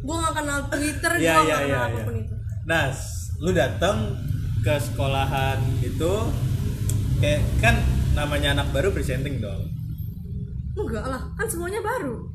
gua 0.00 0.16
nggak 0.18 0.34
kenal 0.34 0.58
Twitter 0.68 1.12
Iya 1.14 1.34
gua 1.34 1.42
iya 1.42 1.42
nggak 1.42 1.60
iya. 1.60 1.60
kenal 1.62 1.68
iya. 1.68 1.80
apa 1.88 2.00
pun 2.02 2.16
itu 2.16 2.34
Nah, 2.62 2.84
lu 3.38 3.50
datang 3.52 3.96
ke 4.60 4.74
sekolahan 4.78 5.58
itu 5.80 6.12
kayak 7.18 7.42
kan 7.58 7.74
namanya 8.12 8.48
anak 8.52 8.68
baru 8.70 8.90
presenting 8.90 9.38
dong. 9.38 9.66
enggak 10.74 11.02
lah 11.02 11.26
kan 11.34 11.44
semuanya 11.44 11.80
baru 11.80 12.30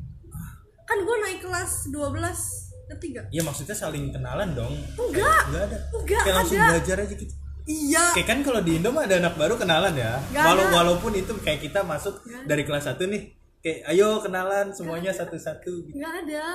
kan 0.84 0.98
gua 1.00 1.16
naik 1.18 1.40
kelas 1.40 1.88
12 1.88 2.67
ketiga 2.90 3.20
Iya 3.28 3.42
maksudnya 3.42 3.72
saling 3.72 4.08
kenalan 4.08 4.52
dong. 4.52 4.72
enggak 4.94 5.40
Enggak 5.46 5.62
ada. 5.64 5.78
Nggak 5.94 6.20
kayak 6.20 6.34
langsung 6.34 6.56
ada. 6.56 6.68
belajar 6.70 6.96
aja 6.98 7.14
gitu. 7.14 7.34
iya 7.64 8.04
Kayak 8.12 8.26
kan 8.26 8.38
kalau 8.40 8.60
di 8.60 8.72
Indo 8.74 8.88
mah 8.88 9.04
ada 9.04 9.16
anak 9.18 9.34
baru 9.34 9.54
kenalan 9.54 9.94
ya. 9.94 10.16
Nggak 10.26 10.44
Walau 10.44 10.64
ada. 10.64 10.74
walaupun 10.74 11.12
itu 11.14 11.32
kayak 11.38 11.60
kita 11.60 11.80
masuk 11.82 12.14
ada. 12.22 12.44
dari 12.44 12.62
kelas 12.62 12.84
1 12.86 13.04
nih. 13.04 13.22
Kayak 13.58 13.78
ayo 13.88 14.08
kenalan 14.18 14.66
semuanya 14.70 15.10
satu-satu 15.10 15.72
gitu. 15.84 15.94
nggak 15.94 16.14
ada 16.24 16.46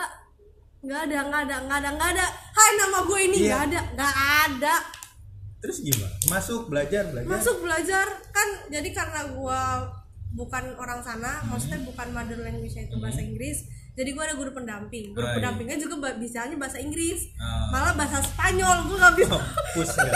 nggak 0.80 1.02
ada 1.02 1.18
nggak 1.22 1.42
ada 1.42 1.56
nggak 1.62 1.78
ada 1.78 1.90
nggak 1.94 2.10
ada 2.12 2.26
hai 2.52 2.72
nama 2.74 3.00
gue 3.02 3.20
ini 3.22 3.38
Iya. 3.38 3.48
nggak 3.50 3.64
ada 3.66 3.80
nggak 3.94 4.16
ada 4.42 4.76
Terus 5.60 5.80
gimana? 5.80 6.12
Masuk 6.28 6.62
belajar 6.68 7.04
belajar. 7.08 7.30
masuk 7.30 7.58
belajar 7.60 8.04
kan 8.30 8.50
jadi 8.68 8.90
karena 8.92 9.22
gue 9.30 9.62
bukan 10.34 10.64
orang 10.76 11.00
sana 11.00 11.40
maksudnya 11.46 11.80
bukan 11.84 12.08
mother 12.10 12.36
language 12.38 12.74
itu 12.74 12.96
bahasa 12.98 13.22
Inggris 13.22 13.64
jadi 13.94 14.10
gue 14.10 14.24
ada 14.24 14.34
guru 14.34 14.52
pendamping 14.52 15.12
guru 15.12 15.22
Ah, 15.22 15.30
iya. 15.30 15.36
pendampingnya 15.38 15.78
juga 15.78 15.96
bisanya 16.14 16.56
bahasa 16.56 16.78
Inggris 16.78 17.30
Ah. 17.36 17.70
malah 17.70 17.94
bahasa 17.94 18.20
Spanyol 18.22 18.78
gue 18.84 18.98
nggak 18.98 19.16
bisa 19.16 19.34
Mampus 19.34 19.90
kali. 19.98 20.12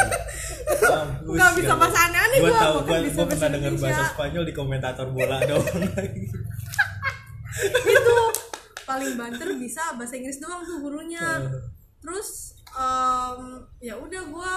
Mampus 0.84 1.34
Nggak 1.34 1.52
bisa 1.56 1.68
kali. 1.68 1.80
bahasa 1.80 1.98
aneh-aneh 2.04 2.38
gua, 2.40 2.50
tahu, 2.56 2.76
gua, 2.80 2.98
bisa 3.00 3.14
gua 3.14 3.26
bahasa 3.26 3.38
pernah 3.38 3.54
dengar 3.56 3.74
bahasa 3.80 4.04
Spanyol 4.12 4.44
di 4.44 4.54
komentator 4.54 5.08
bola 5.10 5.38
doang. 5.48 5.82
itu 7.88 8.18
paling 8.84 9.14
banter 9.16 9.50
bisa 9.58 9.82
bahasa 9.94 10.14
Inggris 10.16 10.38
doang 10.38 10.62
tuh 10.62 10.78
gurunya 10.80 11.42
terus 11.98 12.54
em, 12.70 13.40
ya 13.80 13.94
udah 13.94 14.22
gue 14.24 14.54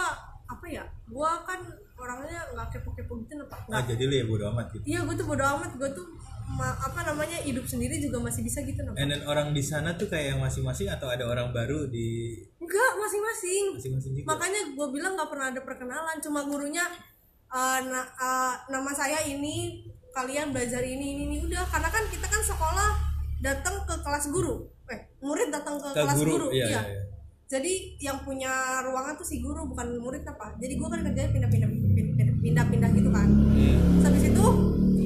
apa 0.47 0.67
ya 0.67 0.85
gue 1.07 1.31
kan 1.43 1.61
orangnya 1.97 2.41
nggak 2.51 2.69
kepo-kepo 2.71 3.21
gitu 3.21 3.41
apa 3.41 3.57
Ah, 3.71 3.83
jadi 3.83 4.03
lu 4.03 4.15
ya 4.15 4.25
bodo 4.25 4.45
amat 4.51 4.67
gitu. 4.71 4.85
iya 4.87 5.01
gue 5.01 5.15
tuh 5.15 5.27
bodo 5.27 5.45
amat 5.51 5.73
gue 5.75 5.89
tuh 5.91 6.07
apa 6.59 7.01
namanya 7.05 7.39
hidup 7.39 7.63
sendiri 7.63 7.97
juga 7.97 8.19
masih 8.19 8.41
bisa 8.41 8.59
gitu 8.61 8.81
napa 8.81 8.97
And 8.97 9.09
then 9.09 9.23
orang 9.23 9.51
di 9.51 9.61
sana 9.61 9.95
tuh 9.95 10.07
kayak 10.07 10.27
yang 10.31 10.41
masing-masing 10.41 10.89
atau 10.89 11.07
ada 11.07 11.25
orang 11.25 11.51
baru 11.51 11.87
di 11.87 12.35
enggak 12.57 12.91
masing-masing 12.97 13.65
masing-masing 13.73 14.13
juga. 14.15 14.27
makanya 14.29 14.61
gue 14.69 14.87
bilang 14.91 15.15
nggak 15.15 15.29
pernah 15.29 15.47
ada 15.49 15.61
perkenalan 15.61 16.17
cuma 16.19 16.41
gurunya 16.43 16.85
eh, 17.49 17.81
na- 17.85 18.11
eh, 18.11 18.55
nama 18.69 18.91
saya 18.91 19.23
ini 19.23 19.85
kalian 20.11 20.51
belajar 20.51 20.81
ini 20.81 21.15
ini 21.15 21.23
ini 21.25 21.37
udah 21.41 21.63
karena 21.65 21.87
kan 21.87 22.05
kita 22.07 22.25
kan 22.25 22.41
sekolah 22.41 22.91
datang 23.39 23.83
ke 23.83 23.95
kelas 23.97 24.27
guru 24.29 24.55
eh 24.87 25.01
murid 25.21 25.49
datang 25.49 25.77
ke, 25.77 25.87
Ke 25.89 26.03
kelas 26.03 26.19
guru, 26.19 26.33
guru, 26.33 26.47
iya, 26.51 26.67
iya. 26.67 26.67
iya, 26.69 26.81
iya. 26.91 27.03
jadi 27.49 27.73
yang 28.01 28.19
punya 28.21 28.51
ruangan 28.81 29.15
tuh 29.15 29.25
si 29.25 29.39
guru 29.39 29.65
bukan 29.67 29.97
murid 29.97 30.23
apa 30.25 30.55
jadi 30.57 30.75
gue 30.75 30.89
kan 30.89 31.01
kerjanya 31.01 31.31
pindah-pindah 31.31 31.69
pindah- 31.71 32.39
pindah-pindah 32.41 32.91
gitu 32.93 33.11
kan 33.11 33.29
Hmm. 33.51 33.77
Terus 33.93 34.05
habis 34.07 34.25
itu 34.27 34.47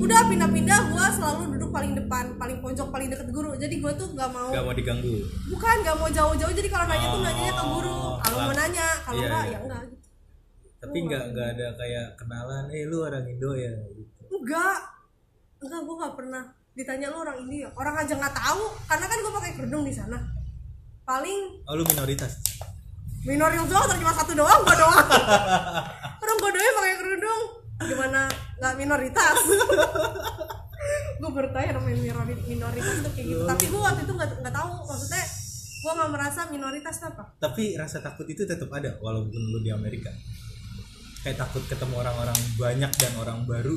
udah 0.05 0.21
pindah-pindah 0.29 0.81
gue 0.91 1.07
selalu 1.11 1.43
duduk 1.57 1.71
paling 1.71 1.93
depan 1.95 2.37
paling 2.37 2.59
pojok 2.61 2.89
paling 2.89 3.09
deket 3.09 3.29
guru. 3.29 3.57
Jadi 3.57 3.75
gue 3.79 3.93
tuh 3.95 4.09
nggak 4.13 4.31
mau 4.31 4.49
Gak 4.49 4.63
mau 4.63 4.75
diganggu. 4.75 5.15
bukan 5.49 5.77
nggak 5.81 5.97
mau 5.97 6.09
jauh-jauh. 6.09 6.53
Jadi 6.53 6.69
kalau 6.69 6.87
nanya 6.87 7.07
tuh 7.09 7.21
nanyanya 7.21 7.53
ke 7.53 7.65
guru. 7.65 7.91
Oh, 7.91 8.15
kalau 8.21 8.37
mau 8.43 8.55
nanya 8.55 8.87
kalau 9.01 9.17
iya, 9.17 9.27
enggak 9.27 9.45
iya. 9.45 9.53
ya 9.53 9.59
enggak 9.65 9.83
gitu. 9.89 10.07
Tapi 10.79 10.97
nggak 11.01 11.25
nggak 11.33 11.47
ada 11.57 11.67
kayak 11.75 12.07
kenalan, 12.15 12.65
eh 12.69 12.85
lu 12.85 12.97
orang 13.01 13.25
Indo 13.25 13.51
ya 13.57 13.73
gitu. 13.91 14.23
enggak. 14.31 14.79
Enggak 15.59 15.81
gue 15.81 15.95
nggak 15.97 16.15
pernah. 16.15 16.45
Ditanya 16.75 17.07
lu 17.09 17.19
orang 17.23 17.39
India 17.39 17.67
orang 17.73 17.95
aja 17.97 18.13
nggak 18.13 18.35
tahu 18.35 18.63
karena 18.85 19.07
kan 19.07 19.19
gue 19.19 19.33
pakai 19.33 19.53
kerudung 19.57 19.85
di 19.85 19.95
sana. 19.95 20.19
Paling 21.05 21.65
Oh 21.65 21.75
lu 21.75 21.85
minoritas. 21.85 22.41
minoritas 23.25 23.65
doang 23.65 23.89
cuma 23.89 24.13
satu 24.13 24.37
doang 24.37 24.61
gue 24.61 24.77
doang 24.77 25.01
nggak 28.65 28.77
minoritas. 28.81 29.37
Gue 31.21 31.31
bertanya 31.31 31.77
namanya 31.77 32.01
minori- 32.01 32.45
minoritas 32.45 32.97
tuh 33.01 33.13
kayak 33.13 33.27
gitu. 33.29 33.45
Tapi 33.45 33.65
gue 33.69 33.81
waktu 33.81 34.01
itu 34.05 34.13
nggak 34.13 34.31
nggak 34.41 34.55
tahu. 34.55 34.73
Maksudnya 34.85 35.25
gue 35.85 35.93
nggak 35.93 36.11
merasa 36.13 36.41
minoritas 36.49 36.97
apa? 37.05 37.23
Tapi 37.37 37.77
rasa 37.77 38.01
takut 38.01 38.25
itu 38.25 38.45
tetap 38.45 38.69
ada 38.73 38.97
walaupun 39.01 39.41
lu 39.53 39.61
di 39.61 39.69
Amerika. 39.69 40.09
Kayak 41.21 41.45
takut 41.45 41.65
ketemu 41.65 41.95
orang-orang 42.01 42.37
banyak 42.57 42.93
dan 42.97 43.13
orang 43.21 43.45
baru. 43.45 43.77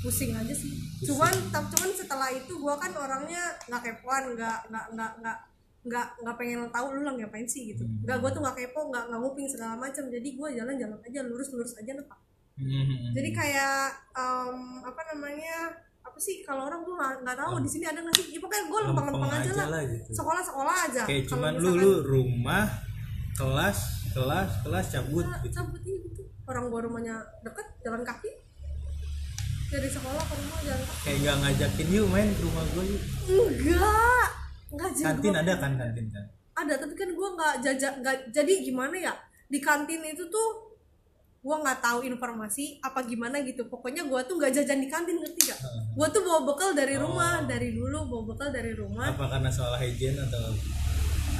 pusing 0.00 0.32
aja 0.32 0.56
sih. 0.56 0.72
Cuman 1.04 1.28
tap 1.52 1.68
cuman 1.68 1.92
setelah 1.92 2.32
itu 2.32 2.56
gue 2.56 2.74
kan 2.80 2.88
orangnya 2.96 3.52
nggak 3.68 3.82
kepoan 3.84 4.32
nggak 4.32 4.72
nggak 4.72 4.86
nggak 4.96 5.12
nggak 5.20 5.38
nggak 5.84 6.06
nggak 6.24 6.36
pengen 6.40 6.64
tahu 6.72 6.86
lu 6.96 7.04
lah 7.04 7.12
ngapain 7.20 7.44
sih 7.44 7.76
gitu. 7.76 7.84
Nggak 8.08 8.16
gue 8.24 8.30
tuh 8.32 8.40
nggak 8.40 8.56
kepo 8.56 8.88
nggak 8.88 9.12
nggak 9.12 9.20
nguping 9.20 9.44
segala 9.44 9.76
macam. 9.76 10.08
Jadi 10.08 10.28
gue 10.32 10.48
jalan-jalan 10.56 10.96
aja 11.04 11.20
lurus 11.20 11.52
lurus 11.52 11.76
aja 11.76 11.92
nih 11.92 12.06
pak 12.08 12.16
Hmm. 12.60 13.10
jadi 13.10 13.30
kayak 13.30 13.80
em, 14.12 14.56
apa 14.82 15.00
namanya 15.08 15.72
apa 15.98 16.16
sih 16.16 16.40
kalau 16.40 16.64
orang 16.64 16.80
gue 16.80 16.92
nggak 16.92 17.32
tahu 17.34 17.56
di 17.58 17.70
sini 17.70 17.84
ada 17.84 17.98
nggak 17.98 18.14
sih 18.14 18.26
ya 18.30 18.38
pokoknya 18.38 18.64
gue 18.66 18.80
lempeng 18.82 19.06
lempeng 19.06 19.22
Lempeng 19.22 19.40
aja 19.40 19.50
aja 19.50 19.64
lah 19.66 19.82
gitu. 19.82 20.10
sekolah 20.12 20.42
sekolah 20.42 20.76
aja 20.84 21.02
Kayak 21.04 21.24
cuman 21.26 21.52
lu 21.54 21.60
misalkan 21.62 21.80
lu 21.80 21.92
rumah, 22.02 22.64
kelas, 23.32 23.78
kelas, 24.10 24.50
kelas 24.60 24.86
cabut 24.90 25.24
nggak, 25.24 25.40
gitu. 25.42 25.54
cabut 25.54 25.80
iya 25.82 25.98
gitu 26.02 26.22
orang 26.44 26.64
gua 26.66 26.80
rumahnya 26.82 27.14
deket 27.40 27.66
jalan 27.80 28.02
kaki 28.02 28.30
dari 29.68 29.88
sekolah 29.88 30.18
ke 30.20 30.34
rumah 30.36 30.58
jalan 30.60 30.82
kaki 30.82 31.00
Kayak 31.00 31.18
nggak 31.20 31.36
ngajakin 31.38 31.86
yuk 31.90 32.06
main 32.08 32.28
ke 32.28 32.42
rumah 32.42 32.64
gue 32.66 32.84
yuk. 32.84 33.02
enggak 33.56 34.28
enggak 34.68 34.90
jadi 34.92 35.06
Kantin 35.06 35.30
gua- 35.30 35.40
ada 35.40 35.52
kan 35.56 35.72
kantin 35.74 36.06
kan? 36.08 36.24
ada 36.52 36.74
tapi 36.76 36.94
kan 36.94 37.08
gue 37.08 37.28
nggak 37.30 37.54
jajak 37.60 37.92
nggak 37.96 38.16
jadi 38.28 38.52
gimana 38.60 38.92
ya 38.94 39.14
di 39.46 39.58
kantin 39.58 40.02
itu 40.04 40.26
tuh 40.26 40.69
gue 41.40 41.56
nggak 41.56 41.80
tahu 41.80 42.04
informasi 42.04 42.84
apa 42.84 43.00
gimana 43.08 43.40
gitu. 43.40 43.64
Pokoknya 43.72 44.04
gue 44.04 44.20
tuh 44.28 44.36
nggak 44.36 44.52
jajan 44.60 44.84
di 44.84 44.88
kantin 44.92 45.16
ngerti 45.16 45.48
gak 45.48 45.58
gue 45.96 46.08
tuh 46.12 46.20
bawa 46.20 46.44
bekal 46.44 46.76
dari 46.76 47.00
rumah 47.00 47.40
dari 47.48 47.72
dulu 47.72 48.12
bawa 48.12 48.22
bekal 48.36 48.48
dari 48.52 48.76
rumah. 48.76 49.08
Apa 49.08 49.24
karena 49.26 49.48
soal 49.48 49.74
hygiene 49.80 50.20
atau 50.20 50.52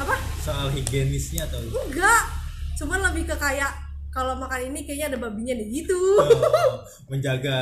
apa? 0.01 0.17
soal 0.41 0.73
higienisnya 0.73 1.45
atau 1.45 1.61
enggak. 1.61 2.23
Cuman 2.81 3.13
lebih 3.13 3.29
ke 3.29 3.37
kayak 3.37 3.77
kalau 4.09 4.41
makan 4.41 4.73
ini 4.73 4.89
kayaknya 4.89 5.15
ada 5.15 5.19
babinya 5.21 5.55
deh 5.55 5.69
gitu. 5.69 6.01
Oh, 6.17 6.81
menjaga 7.13 7.61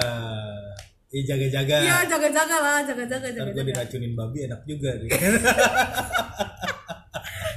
eh 1.11 1.24
jaga-jaga. 1.27 1.77
Iya 1.83 1.96
jaga-jaga 2.07 2.57
lah 2.61 2.79
jaga-jaga 2.87 3.27
Ntar 3.35 3.51
gue 3.51 3.64
diracunin 3.66 4.14
babi 4.14 4.38
enak 4.46 4.62
juga 4.62 4.94
gitu. 5.03 5.11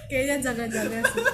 kayaknya 0.10 0.36
jaga-jaga 0.42 0.98
sih. 1.14 1.26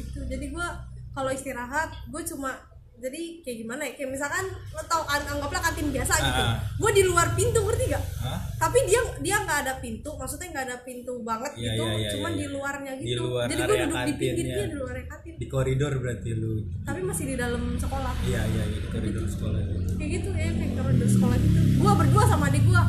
Gitu. 0.00 0.18
Jadi 0.24 0.46
gue 0.48 0.68
kalau 1.14 1.30
istirahat 1.30 1.88
gue 2.04 2.22
cuma 2.26 2.50
jadi 2.96 3.20
kayak 3.40 3.58
gimana 3.60 3.82
ya 3.82 3.92
kayak 3.92 4.10
misalkan 4.12 4.44
lo 4.70 4.82
tau 4.84 5.02
kan 5.02 5.18
anggaplah 5.20 5.60
kantin 5.60 5.90
biasa 5.90 6.14
gitu 6.16 6.42
Ah. 6.42 6.56
gue 6.74 6.90
di 6.92 7.02
luar 7.02 7.26
pintu 7.32 7.58
ngerti 7.60 7.84
gak 7.88 8.02
Hah? 8.20 8.38
tapi 8.56 8.78
dia 8.84 8.98
dia 9.20 9.36
nggak 9.40 9.58
ada 9.60 9.74
pintu 9.76 10.10
maksudnya 10.12 10.48
nggak 10.50 10.64
ada 10.64 10.78
pintu 10.80 11.12
banget 11.20 11.52
Iya, 11.54 11.62
gitu 11.68 11.82
iya, 11.84 11.94
iya, 11.96 12.10
cuman 12.12 12.30
iya, 12.30 12.34
di 12.34 12.40
iya. 12.40 12.50
luarnya 12.50 12.92
Di 12.92 13.04
gitu 13.04 13.22
luar 13.24 13.46
jadi 13.46 13.60
gue 13.60 13.66
duduk 13.68 13.82
di 13.84 13.94
kantin, 13.94 14.16
pinggirnya 14.16 14.54
ya. 14.56 14.64
di 14.64 14.76
luar 14.76 14.94
kantin 15.04 15.32
Di 15.34 15.46
koridor 15.48 15.92
berarti 15.96 16.30
lu. 16.32 16.54
tapi 16.82 17.00
masih 17.02 17.24
di 17.26 17.36
dalam 17.36 17.62
sekolah 17.74 18.14
Iya 18.24 18.42
iya 18.46 18.62
iya 18.64 18.78
di 18.80 18.88
koridor 18.88 19.24
sekolah. 19.26 19.60
kayak 19.94 20.10
gitu 20.12 20.28
ya 20.32 20.50
kayak 20.50 20.72
koridor 20.76 21.08
sekolah 21.10 21.36
gitu 21.36 21.58
gue 21.76 21.92
berdua 21.94 22.24
sama 22.24 22.44
adik 22.46 22.62
gue 22.64 22.82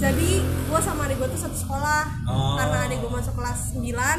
jadi 0.00 0.30
gue 0.40 0.80
sama 0.80 1.00
adik 1.04 1.16
gue 1.18 1.28
tuh 1.28 1.40
satu 1.40 1.56
sekolah 1.58 2.02
Oh. 2.24 2.56
karena 2.56 2.78
adik 2.86 2.98
gue 3.00 3.10
masuk 3.10 3.34
kelas 3.34 3.60
9 3.74 3.90
Ah. 3.90 4.16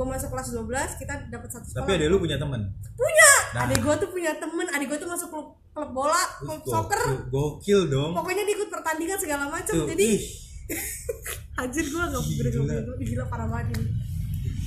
Gue 0.00 0.06
masuk 0.08 0.28
kelas 0.30 0.48
12 0.50 0.64
kita 0.96 1.12
dapat 1.28 1.48
satu 1.50 1.66
sekolah. 1.66 1.84
Tapi 1.84 1.90
ada 1.92 2.04
lu 2.08 2.16
punya 2.16 2.36
teman. 2.36 2.60
punya! 2.96 3.30
Nah. 3.50 3.66
adik 3.66 3.78
gue 3.78 3.94
tuh 3.98 4.08
punya 4.08 4.32
temen 4.32 4.64
adik 4.64 4.86
gue 4.88 4.96
tuh 4.96 5.10
masuk 5.10 5.28
klub 5.28 5.48
klub 5.70 5.90
bola 5.90 6.22
klub 6.38 6.56
Gokil- 6.56 6.72
soccer. 6.72 7.00
Gokil 7.28 7.80
dong. 7.86 8.10
pokoknya 8.14 8.42
dia 8.42 8.54
ikut 8.56 8.70
pertandingan 8.70 9.18
segala 9.18 9.44
macam 9.46 9.74
jadi 9.84 10.04
ih. 10.08 10.22
Anjir 11.60 11.84
gue 11.84 12.00
gak 12.00 12.16
Gila. 12.16 12.48
gila 12.48 12.72
gila, 12.80 12.94
gila 12.96 13.24
parah 13.26 13.44
banget 13.44 13.76
ini. 13.76 13.84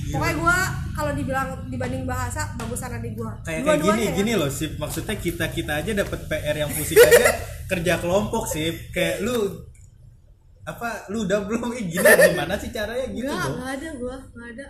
Pokoknya 0.05 0.35
gue 0.35 0.57
kalau 0.93 1.11
dibilang 1.15 1.47
dibanding 1.65 2.03
bahasa 2.03 2.53
bagusan 2.53 2.91
adik 2.93 3.17
gue 3.17 3.31
kayak 3.41 3.59
kayak 3.63 3.79
gini 3.81 4.03
gini 4.13 4.31
loh 4.35 4.51
sip. 4.51 4.77
Maksudnya 4.77 5.17
kita 5.17 5.49
kita 5.49 5.81
aja 5.81 5.91
dapat 5.95 6.19
PR 6.27 6.55
yang 6.55 6.69
pusing 6.69 6.99
aja 6.99 7.25
kerja 7.71 7.93
kelompok 7.97 8.45
sip. 8.45 8.91
Kayak 8.91 9.25
lu 9.25 9.63
apa 10.63 11.07
lu 11.07 11.25
udah 11.25 11.43
belum? 11.43 11.71
Ih, 11.73 11.87
gini 11.89 12.03
gimana 12.03 12.53
sih 12.55 12.69
caranya 12.69 13.03
gitu 13.09 13.25
Gak, 13.25 13.41
dong 13.41 13.55
gak 13.57 13.71
ada 13.73 13.89
gue, 13.89 14.15
gak 14.31 14.47
ada 14.53 14.65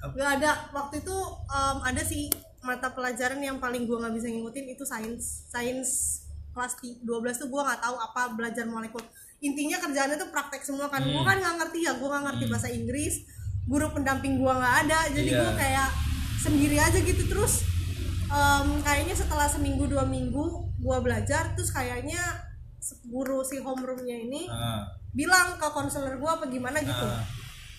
Gak 0.00 0.30
ada, 0.38 0.50
waktu 0.70 1.00
itu 1.00 1.16
em, 1.44 1.76
ada 1.82 2.02
sih 2.02 2.30
mata 2.60 2.88
pelajaran 2.88 3.38
yang 3.38 3.56
paling 3.56 3.84
gue 3.84 3.96
gak 3.96 4.12
bisa 4.12 4.26
ngikutin 4.26 4.66
itu 4.68 4.82
sains 4.82 5.46
Sains 5.46 5.90
kelas 6.50 6.74
ti- 6.76 6.98
12 7.00 7.10
tuh 7.36 7.48
gue 7.48 7.60
gak 7.60 7.80
tahu 7.80 7.96
apa 7.96 8.32
belajar 8.32 8.64
molekul. 8.64 9.02
Intinya 9.38 9.78
kerjaannya 9.78 10.16
tuh 10.16 10.28
praktek 10.28 10.62
semua 10.62 10.86
kan, 10.86 11.00
gue 11.00 11.14
Hmm. 11.14 11.22
kan 11.24 11.36
gak 11.36 11.56
ngerti 11.56 11.78
ya, 11.82 11.94
gue 11.94 12.08
gak 12.08 12.24
ngerti 12.24 12.44
bahasa 12.46 12.68
Inggris 12.68 13.14
Guru 13.64 13.92
pendamping 13.92 14.36
gue 14.36 14.48
gak 14.50 14.76
ada, 14.82 15.00
jadi 15.08 15.28
Iya. 15.28 15.38
gue 15.38 15.50
kayak 15.54 15.88
sendiri 16.38 16.76
aja 16.78 16.98
gitu. 16.98 17.22
Terus 17.26 17.62
em, 18.24 18.68
Kayaknya 18.80 19.14
setelah 19.14 19.44
seminggu 19.44 19.84
dua 19.84 20.02
minggu 20.02 20.44
gue 20.74 20.98
belajar, 20.98 21.52
terus 21.52 21.68
kayaknya 21.68 22.20
guru 23.04 23.42
si 23.42 23.58
homeroomnya 23.58 24.16
ini 24.16 24.46
Ah, 24.46 24.86
bilang 25.10 25.56
ke 25.56 25.68
konselor 25.68 26.14
gue 26.14 26.30
apa 26.30 26.46
gimana 26.46 26.78
gitu. 26.78 27.04
Ah. 27.04 27.20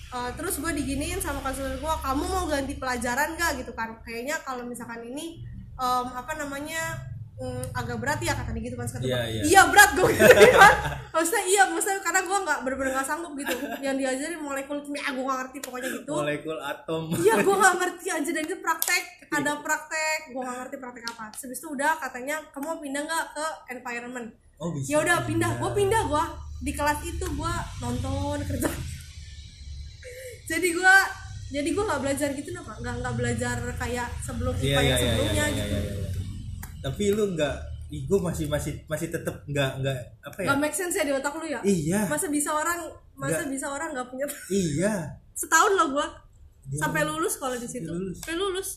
Uh, 0.09 0.33
terus 0.33 0.57
gue 0.57 0.71
diginiin 0.73 1.21
sama 1.21 1.37
konselor 1.45 1.77
gue 1.77 1.93
kamu 2.01 2.23
mau 2.25 2.45
ganti 2.49 2.73
pelajaran 2.81 3.37
gak 3.37 3.61
gitu 3.61 3.71
kan. 3.77 3.93
Kayaknya 4.01 4.41
kalau 4.41 4.65
misalkan 4.65 5.05
ini 5.05 5.45
em, 5.77 6.05
apa 6.09 6.33
namanya 6.33 6.97
mm, 7.39 7.77
agak 7.77 7.97
berat 8.01 8.19
ya 8.19 8.33
kata 8.35 8.51
dia 8.51 8.63
gitu 8.67 8.75
kan 8.75 8.87
Iya, 8.89 8.99
gua, 8.99 9.21
iya. 9.29 9.41
iya 9.45 9.61
berat 9.69 9.91
gue 9.95 10.09
gitu 10.11 10.57
kan. 10.57 10.75
Maksudnya 11.13 11.43
iya 11.45 11.63
maksudnya 11.69 12.01
karena 12.01 12.21
gue 12.25 12.37
nggak 12.41 12.59
bener-bener 12.65 12.91
nggak 12.97 13.07
sanggup 13.07 13.33
gitu. 13.37 13.55
Yang 13.79 13.95
diajarin 14.01 14.39
molekul 14.41 14.77
kimia 14.83 15.09
gue 15.13 15.23
nggak 15.23 15.39
ngerti 15.45 15.57
pokoknya 15.63 15.89
gitu. 16.01 16.13
Molekul 16.13 16.57
atom. 16.59 17.03
Iya 17.13 17.33
gue 17.45 17.55
nggak 17.55 17.75
ngerti 17.79 18.07
aja 18.09 18.29
dan 18.33 18.43
itu 18.43 18.57
praktek 18.59 19.03
ada 19.29 19.51
praktek 19.61 20.19
gue 20.33 20.41
nggak 20.41 20.57
ngerti 20.65 20.75
praktek 20.81 21.05
apa. 21.15 21.25
Habis 21.31 21.59
itu 21.61 21.67
udah 21.69 21.91
katanya 22.01 22.35
kamu 22.51 22.81
pindah 22.83 23.01
nggak 23.05 23.25
ke 23.37 23.45
environment? 23.77 24.27
Oh 24.59 24.75
bisa 24.75 24.91
ya 24.91 24.97
udah 24.99 25.23
pindah 25.23 25.51
gue 25.55 25.71
pindah 25.71 26.01
gue 26.11 26.23
di 26.59 26.71
kelas 26.75 26.99
itu 27.07 27.23
gue 27.23 27.53
nonton 27.79 28.43
kerja 28.43 28.67
jadi 30.49 30.67
gue 30.73 30.95
jadi 31.49 31.69
gue 31.69 31.83
nggak 31.83 32.01
belajar 32.01 32.29
gitu 32.31 32.49
napa 32.51 32.73
nggak 32.75 32.95
nggak 32.99 33.15
belajar 33.15 33.57
kayak 33.77 34.07
sebelum 34.19 34.53
IPA 34.53 34.65
iya 34.65 34.73
yang 34.73 34.81
iya 34.81 34.89
iya 34.89 34.97
sebelumnya 34.99 35.33
iya, 35.33 35.45
gitu 35.55 35.69
iya, 35.69 35.79
iya. 35.79 36.09
tapi 36.81 37.03
lu 37.09 37.23
nggak 37.33 37.55
ih 37.89 38.01
gue 38.05 38.19
masih 38.19 38.45
masih 38.45 38.73
masih 38.85 39.07
tetep 39.09 39.35
nggak 39.45 39.71
nggak 39.81 39.97
apa 40.21 40.37
ya 40.41 40.47
Gak 40.47 40.59
make 40.59 40.73
sense 40.73 40.93
ya 40.93 41.03
di 41.03 41.09
otak 41.09 41.33
lu 41.33 41.45
ya? 41.45 41.57
iya 41.63 42.05
Masa 42.05 42.29
bisa 42.29 42.49
orang 42.51 42.77
masa 43.13 43.41
Nggak. 43.41 43.49
bisa 43.49 43.65
orang 43.67 43.89
nggak 43.91 44.07
punya 44.07 44.25
iya 44.67 44.93
setahun 45.33 45.73
loh 45.73 45.89
gua 45.93 46.07
Iya. 46.69 46.85
sampai 46.85 47.01
lulus 47.01 47.41
kalau 47.41 47.57
di 47.57 47.65
situ. 47.65 47.89
Lulus. 47.89 48.21
Sampai 48.21 48.37
lulus. 48.37 48.69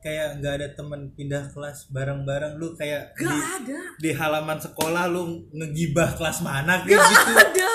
kayak 0.00 0.36
nggak 0.36 0.52
ada 0.56 0.68
teman 0.72 1.12
pindah 1.12 1.48
kelas 1.48 1.88
bareng-bareng 1.88 2.56
lu 2.56 2.72
kayak 2.72 3.12
Gak 3.14 3.24
di, 3.24 3.36
ada. 3.36 3.78
di 3.96 4.10
halaman 4.12 4.56
sekolah 4.56 5.08
lu 5.08 5.44
ngegibah 5.50 6.12
kelas 6.12 6.40
mana 6.40 6.80
kayak 6.84 6.96
Gak 6.96 7.08
gitu 7.08 7.32
ada. 7.36 7.72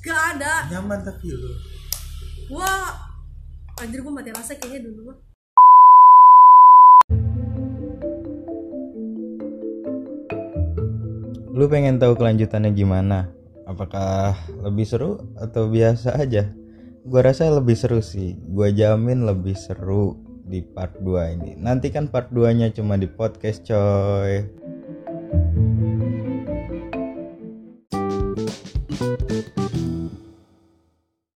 Gak 0.00 0.20
ada. 0.36 0.52
nyaman 0.68 1.00
tapi 1.00 1.28
lu 1.28 1.52
Wah. 2.48 2.96
Anjir 3.76 4.00
gua 4.00 4.24
mati 4.24 4.32
rasa 4.32 4.56
kayaknya 4.56 4.88
dulu 4.88 5.12
mah. 5.12 5.18
Lu 11.52 11.68
pengen 11.68 12.00
tahu 12.00 12.16
kelanjutannya 12.16 12.72
gimana? 12.72 13.28
Apakah 13.68 14.32
lebih 14.64 14.88
seru 14.88 15.20
atau 15.36 15.68
biasa 15.68 16.16
aja? 16.16 16.48
Gua 17.04 17.20
rasa 17.20 17.52
lebih 17.52 17.76
seru 17.76 18.00
sih. 18.00 18.32
Gua 18.48 18.72
jamin 18.72 19.28
lebih 19.28 19.52
seru 19.52 20.16
di 20.48 20.64
part 20.64 20.96
2 21.04 21.36
ini. 21.36 21.52
Nanti 21.60 21.92
kan 21.92 22.08
part 22.08 22.32
2-nya 22.32 22.72
cuma 22.72 22.96
di 22.96 23.12
podcast 23.12 23.60
coy. 23.68 24.48